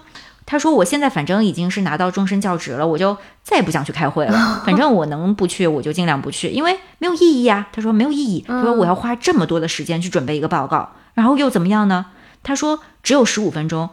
[0.47, 4.39] 他说我现在反正已经是拿到终身教职了，我就再也不想去开会了。
[4.65, 7.67] 反正我能不去，我就尽量不去，因为没有意义啊。
[7.73, 12.07] 他说没有意义，他说我要花这么多的时间去准备一个报告，然后又怎么样呢？
[12.45, 13.91] 他说只有十五分钟。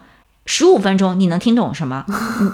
[0.48, 2.04] 十五分钟，你能听懂什么？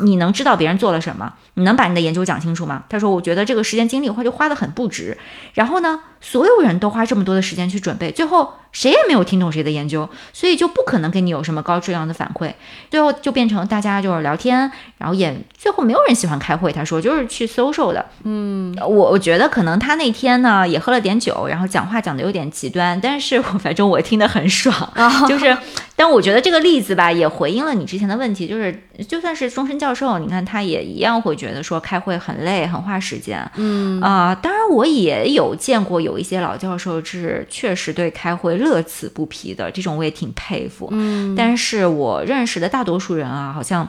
[0.01, 1.33] 你你能知道别人做了什么？
[1.57, 2.83] 你能把你的研究讲清楚吗？
[2.87, 5.17] 他说：“我觉得这个时间精力话就花得很不值。”
[5.55, 12.53] 然后呢，所有人都花这么多的时间去准备，最后谁也没有听懂谁的研究，所以就不可能给你有什么高质量的反馈。
[12.91, 16.71] 最后就变成大家就是聊天，然后也最后没有人喜欢开会。
[16.71, 18.05] 他说就是去 social 的。
[18.23, 24.93] 嗯，我我觉得可能他那天呢也喝了点酒，然后讲话讲的有点极端，但是我反正我听得很爽，
[25.27, 25.57] 就是。
[25.99, 33.49] 但我觉得这个例子吧，也回应了你之前的问题，就是就算是终身教授，你看他也一样会觉得说开会很累，很花时间。
[33.55, 40.87] 嗯啊，当然我也有见过有一些老教授是确实对开会乐此不疲的，这种我也挺佩服。
[40.91, 43.87] 嗯，但是我认识的大多数人啊，好像。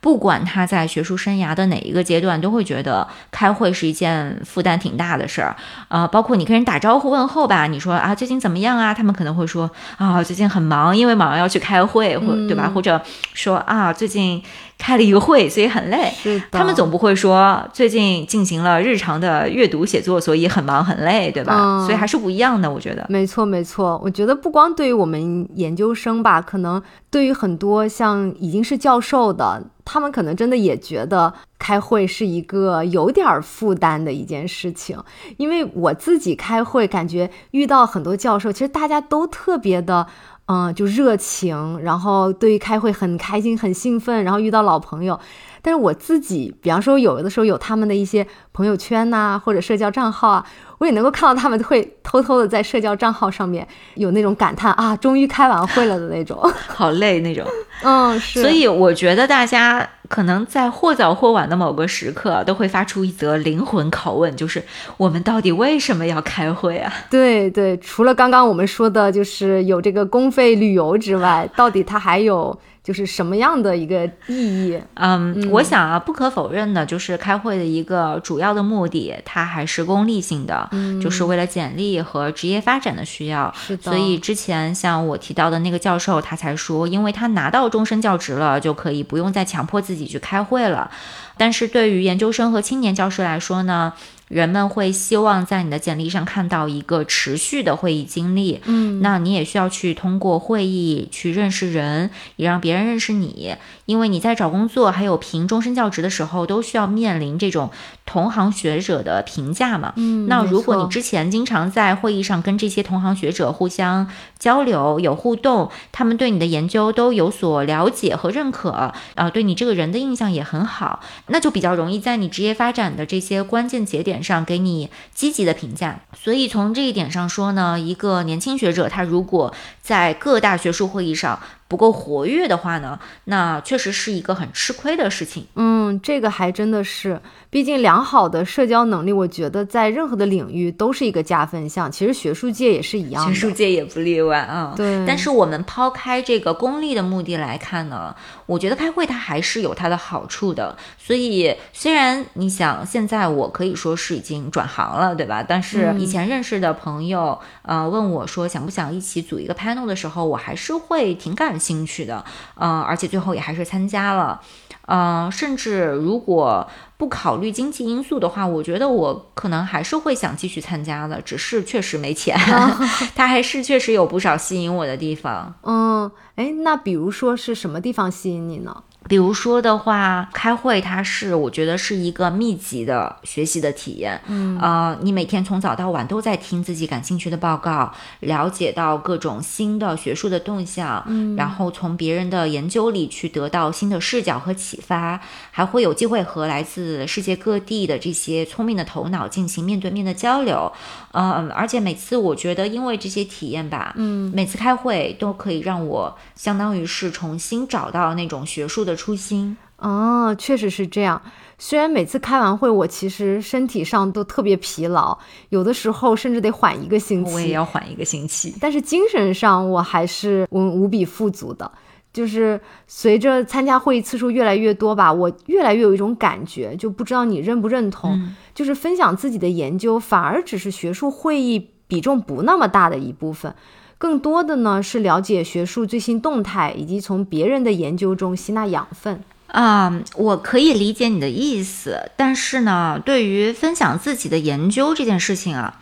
[0.00, 5.56] 不管他在学术生涯的哪一个阶段，都会觉得开会是一件负担挺大的事儿，
[5.88, 12.70] 呃，包括你跟人打招呼问候吧，你说啊最近怎么样啊，他们可能会说啊最近很忙，因为马上要去开会，或对吧？
[12.72, 13.00] 或者
[13.34, 14.40] 说啊最近。
[14.78, 16.10] 开了一个会，所以很累。
[16.52, 21.84] 他们总不会说最近进行了日常的阅读写作，所以很忙很累，对吧？
[21.84, 23.04] 所以还是不一样的，我觉得。
[23.08, 24.00] 没错，没错。
[24.02, 34.96] 我觉得不光对于我们研究生吧，可能对于很多像已经是教授的，他们可能真的也觉得开会是一个有点负担的一件事情。
[35.36, 40.06] 因为我自己开会，感觉遇到很多教授，其实大家都特别的。
[40.48, 45.18] 嗯，就热情，然后对于开会很开心、很兴奋，然后遇到老朋友。
[45.60, 50.46] 但是我自己，比方说有的时候有他们的一些朋友圈呐，或者社交账号啊，
[50.78, 57.44] 我也能够看到他们会偷偷的在社交账号上面有那种感叹啊，终于开完会了的那种， 好累那种。
[57.82, 58.40] 嗯，是。
[58.40, 59.86] 所以我觉得大家。
[60.08, 64.62] 可能在或早或晚的某个时刻，都会发出一则灵魂拷问，就是
[64.96, 66.92] 我们到底为什么要开会啊？
[67.08, 72.58] 对对，除了刚刚我们说的，就是有这个公费旅游之外，到底它还有？
[72.88, 74.80] 就是什么样的一个意义？
[74.94, 80.66] 嗯，我想啊，不可否认的就是开会的一个主要的目的，它还是功利性的，
[80.98, 83.52] 就是为了简历和职业发展的需要。
[83.54, 83.82] 是的。
[83.82, 90.90] 所以之前像我提到的那个教授，他才说，因为他拿到终身教职了，就可以不用再强迫自己去开会了。
[91.36, 93.92] 但是对于研究生和青年教师来说呢？
[94.28, 103.56] 人们会希望在你的简历上看到一个持续的会议经历，嗯，那你也需要去通过会议去认识人，也让别人认识你，
[103.86, 107.70] 因为你在找工作还有评终身教职的时候，都需要面临这种
[108.08, 124.18] 同行学者的评价嘛，嗯，那如果你之前经常在会议上跟这些同行学者互相交流有互动，他们对你的研究都有所了解和认可，啊，对你这个人的印象也很好，那就比较容易在你职业发展的这些关键节点。
[124.22, 131.38] 上给你积极的评价，所以从这一点上说呢，一个年轻学者他如果在各大学术会议上。
[131.68, 135.46] 不够活跃的话呢，那确实是一个很吃亏的事情。
[135.54, 141.92] 嗯，这个还真的是，毕竟良好的社交能力，我觉得在任何的领域都是一个加分项。
[141.92, 144.72] 其实学术界也是一样，学术界也不例外啊。
[144.74, 145.04] 对。
[145.06, 148.14] 但是我们抛开这个功利的目的来看呢，
[148.48, 150.76] 我觉得开会它还是有它的好处的。
[150.98, 155.44] 所以虽然你想现在我可以说是已经转行了，对吧？
[155.46, 161.58] 但是以前认识的朋友，呃，问我说想不想一起组一个 panel 的时候，我还是会挺感。
[161.58, 162.24] 兴趣的，
[162.54, 164.40] 呃，而且最后也还是参加了，
[164.88, 166.66] 嗯，甚至如果
[166.96, 172.36] 不考虑经济因素的话，我觉得我可能还是会想继续参加的，只是确实没钱，
[173.14, 175.54] 它还是确实有不少吸引我的地方。
[175.62, 178.82] 嗯，哎，那比如说是什么地方吸引你呢？
[179.08, 184.20] 比如说的话，开会它是我觉得是一个密集的学习的体验。
[184.26, 187.90] 嗯，呃，你每天从早到晚都在听自己感兴趣的报告，
[188.20, 195.18] 了解到各种新的学术的动向，嗯，然后从别人的研究里去得到新的视角和启发，
[195.50, 200.70] 还会有机会和来自世界各地的这些聪明的头脑进行面对面的交流。
[201.12, 209.56] 嗯，而且每次我觉得，因为这些体验吧，嗯，每次开会都可以让我相当于是重新找到那种学术的初心。
[209.76, 211.22] 哦，确实是这样。
[211.56, 215.16] 虽然每次开完会，我其实身体上都特别疲劳，
[215.50, 217.32] 有的时候甚至得缓一个星期。
[217.32, 221.70] 我也要缓一个星期，但是精神上我还是无无比富足的。
[222.12, 233.54] 就是随着参加会议次数越来越多吧，我越来越有一种感觉，就不知道你认不认同，就是分享自己的研究，反而只是学术会议比重不那么大的一部分，
[233.98, 239.22] 更多的呢是了解学术最新动态，以及从别人的研究中吸纳养分。
[239.48, 245.80] 啊，我可以理解你的意思，但是呢，对于分享自己的研究这件事情啊。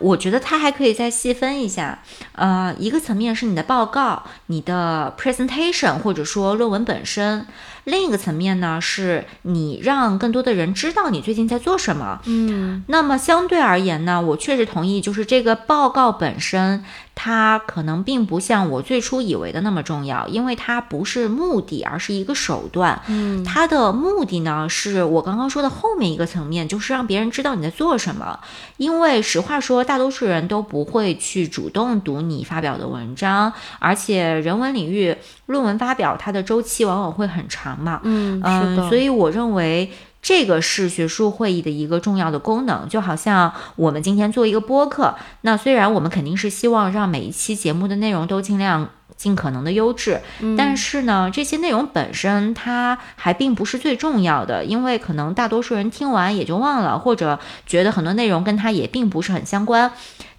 [0.00, 1.98] 我觉得它还可以再细分一下，
[2.36, 7.44] 呃，一个层面是你的报告、你的 presentation 或者说论文本身，
[7.88, 12.20] 另一个层面呢是你让更多的人知道你最近在做什么。
[12.26, 16.84] 嗯，那么相对而言呢，我确实同意，就是这个报告本身。
[17.20, 23.02] 它可能并不像我最初以为的那么重要，因为它不是目的，而是一个手段。
[23.08, 28.38] 嗯，它的目的呢，是我刚刚说的后面一个层面，就是让别人知道你在做什么。
[28.76, 35.16] 因为实话说，大多数人都不会去主动读你发表的文章，而且人文领域
[35.46, 38.00] 论文发表它的周期往往会很长嘛。
[38.04, 39.90] 嗯嗯，所以我认为。
[40.20, 50.20] 这个是学术会议的一个重要的功能，就好像我们今天做一个播客，那虽然我们肯定是希望让每一期节目的内容都尽量尽可能的优质，
[50.56, 59.92] 但是呢，这些内容本身它还并不是最重要的，因为可能大多数人听完也就忘了，或者觉得很多内容跟它也并不是很相关。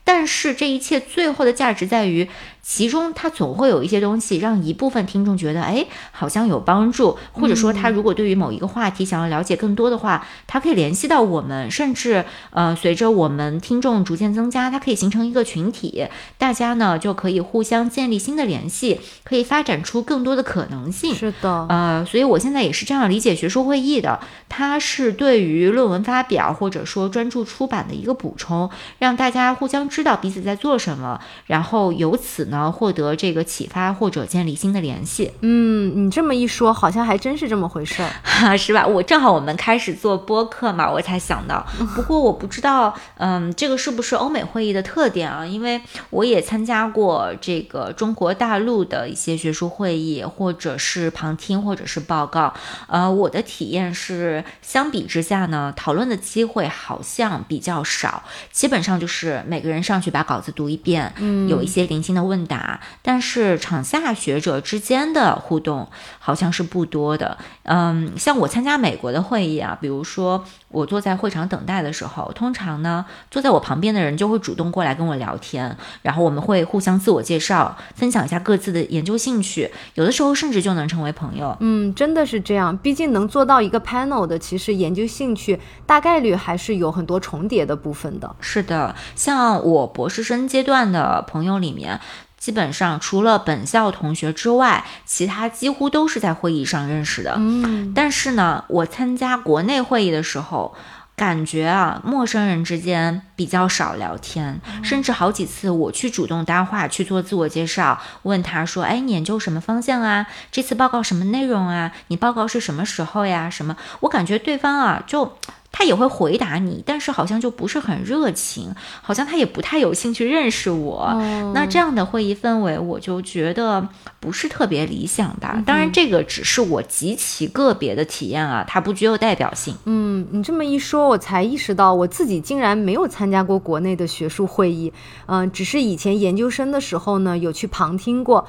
[0.03, 2.27] 但是这一切最后的价值在于。
[2.61, 16.07] 其中，它总会有一些东西让一部分听众觉得，哎，好像有帮助，或者说他如果对于某一个话题想要了解更多的话，他可以联系到我们，甚至，呃，随着我们听众逐渐增加，它可以形成一个群体，
[16.37, 21.15] 大家呢就可以互相建立新的联系，可以发展出更多的可能性。
[21.15, 32.59] 是的，呃，所以我现在也是这样理解学术会议的，它是对于论文发表或者说专注出版的一个补充，让大家互相知道彼此在做什么，然后由此呢。
[32.59, 35.31] 呃，获得这个启发或者建立新的联系。
[35.39, 38.11] 嗯，你这么一说，好像还真是这么回事儿，
[38.57, 38.85] 是吧？
[38.85, 41.65] 我正好我们开始做播客嘛，我才想到。
[41.95, 45.45] 不过我不知道，嗯，这个是不是欧美会议的特点啊？
[45.45, 45.79] 因为
[46.09, 52.53] 我也参加过这个中国大陆的一些学术会议，或者是旁听，或者是报告。
[52.87, 58.21] 呃，我的体验是，相比之下呢，讨论的机会好像比较少，
[58.51, 62.38] 基本上就是每个人上去把稿子读一遍，嗯，有一些零星的问。
[62.39, 67.37] 问答，但是场下学者之间的互动好像是不多的。
[67.63, 81.55] 嗯，像我参加美国的会议啊，比如说我坐在会场等待的时候，通常呢，坐在我旁边的人就会主动过来跟我聊天，然后我们会互相自我介绍，分享一下各自的研究兴趣，有的时候甚至就能成为朋友。
[81.59, 82.75] 嗯，真的是这样。
[82.77, 88.33] 毕竟能做到一个 panel 的，其实研究兴趣大概率还是有很多重叠的部分的。
[88.39, 91.99] 是的，像我博士生阶段的朋友里面。
[92.39, 97.35] 基本上除了本校同学之外，其他几乎都是在会议上认识的。
[97.37, 100.73] 嗯，但是呢，我参加国内会议的时候，
[101.17, 110.25] 感觉啊，陌生人之间比较少聊天，甚至好几次我去主动搭话去做自我介绍，问他说：“哎，你研究什么方向啊？
[110.49, 111.91] 这次报告什么内容啊？
[112.07, 113.49] 你报告是什么时候呀？
[113.49, 115.37] 什么？”我感觉对方啊，就。
[115.71, 121.13] 他也会回答你，但是好像就不是很热情，好像他也不太有兴趣认识我。
[121.53, 123.87] 那这样的会议氛围，我就觉得
[124.19, 125.61] 不是特别理想吧。
[125.65, 129.75] 当然，这个只是我极其个别的体验啊，它不具有代表性。
[129.85, 134.91] 嗯，你这么一说，我才意识到我自己竟然没有参加过国内的学术会议。
[135.27, 138.47] 嗯，只是以前研究生的时候呢，有去旁听过。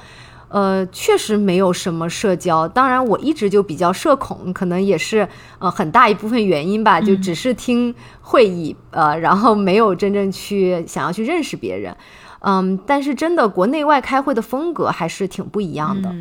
[0.51, 2.67] 呃，确实没有什么社交。
[2.67, 5.27] 当然，我一直就比较社恐，可能也是
[5.59, 6.99] 呃很大一部分原因吧。
[6.99, 11.95] 就只是听会议，呃，然后没有真正去想要去认识别人。
[12.43, 16.11] 嗯，但是真的国内外开会的风格还是挺不一样的。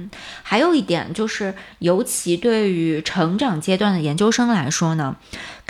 [0.42, 5.16] 还有一点就是，尤其对于成长阶段的研究生来说呢。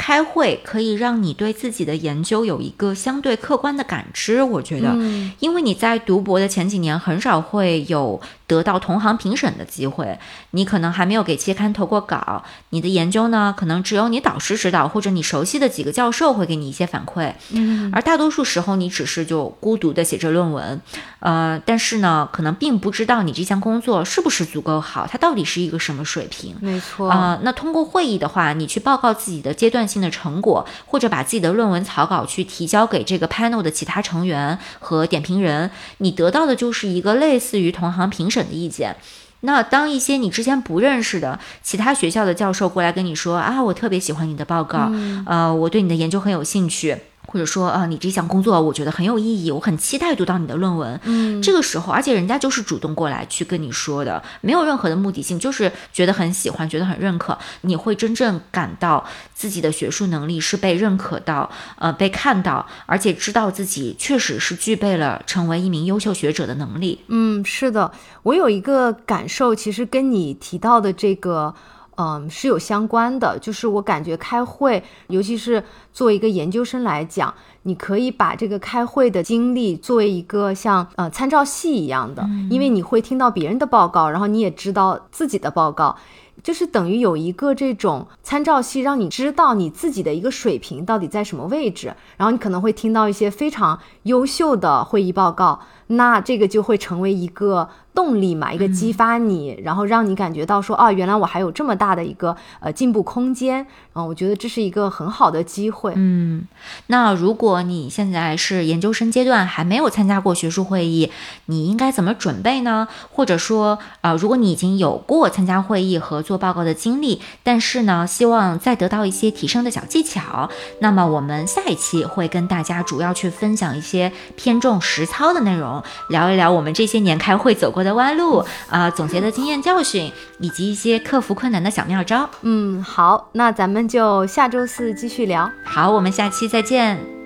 [0.00, 4.96] 开会可以让你对自己的研究有一个相对客观的感知，我觉得，
[5.40, 10.18] 因为你在读博的前几年很少会有得到同行评审的机会，
[10.52, 20.80] 你可能还没有给期刊投过稿，你的研究呢，可能只有你导师指导或者你熟悉的几个教授会给你一些反馈，嗯，而大多数时候你只是就孤独的写着论文，
[21.20, 29.80] 呃，但是呢，可能并不知道你这项工作是不是足够好，它到底是一个什么水平，没错啊，那通过会议的话，你去报告自己的阶段。
[29.90, 35.68] 性的成果，或者把自己的论文草稿去提交给这个 panel 的其他成员和点评人，
[35.98, 38.94] 你得到的就是一个类似于同行评审的意见。
[39.40, 44.92] 那当一些你之前不认识的其他学校的教授过来跟你说啊，我特别喜欢你的报告，
[45.26, 46.96] 呃，我对你的研究很有兴趣。
[47.30, 50.98] 或者说啊，你这项工作我觉得很有意义，我很期待读到你的论文。
[51.04, 57.38] 嗯，这个时候，而且人家就是主动过来去跟你说的，没有任何的目的性，就是觉得很喜欢，觉得很认可。
[57.60, 67.00] 你会真正感到自己的学术能力是被认可到，呃，被看到，而且知道自己确实是具备了成为一名优秀学者的能力。
[67.06, 67.92] 嗯，是的，
[68.24, 71.54] 我有一个感受，其实跟你提到的这个。
[72.00, 77.34] 嗯，是有相关的，就是我感觉开会，尤其是作为一个研究生来讲，
[77.64, 85.94] 你可以把这个开会的经历作为一个像呃参照系一样的，因为你会听到别人的报告，然后你也知道自己的报告，
[86.42, 95.60] 就是等于有一个这种参照系，让你知道你自己的一个水平到底在什么位置，然后你可能会听到一些非常优秀的会议报告，
[95.90, 97.68] 那这个就会成为一个。
[97.92, 105.92] 动力嘛，一个激发你，然后让你感觉到说，哦，原来我还有这么大的一个呃进步空间，嗯，我觉得这是一个很好的机会。
[105.96, 106.46] 嗯，
[106.86, 111.10] 那如果你现在是研究生阶段，还没有参加过学术会议，
[111.46, 112.86] 你应该怎么准备呢？
[113.10, 125.79] 或者说，呃，如果你已经有过参加会议和做报告的经历，但是呢，希望再得到一些提升的小技巧，那么我们下一期会跟大家主要去分享一些偏重实操的内容，
[126.10, 127.80] 聊一聊我们这些年开会走过。
[127.80, 132.28] 的弯路啊，总结的经验教训，以及一些克服困难的小妙招。
[132.42, 135.50] 嗯，好，那咱们就下周四继续聊。
[135.64, 137.19] 好，我们下期再见。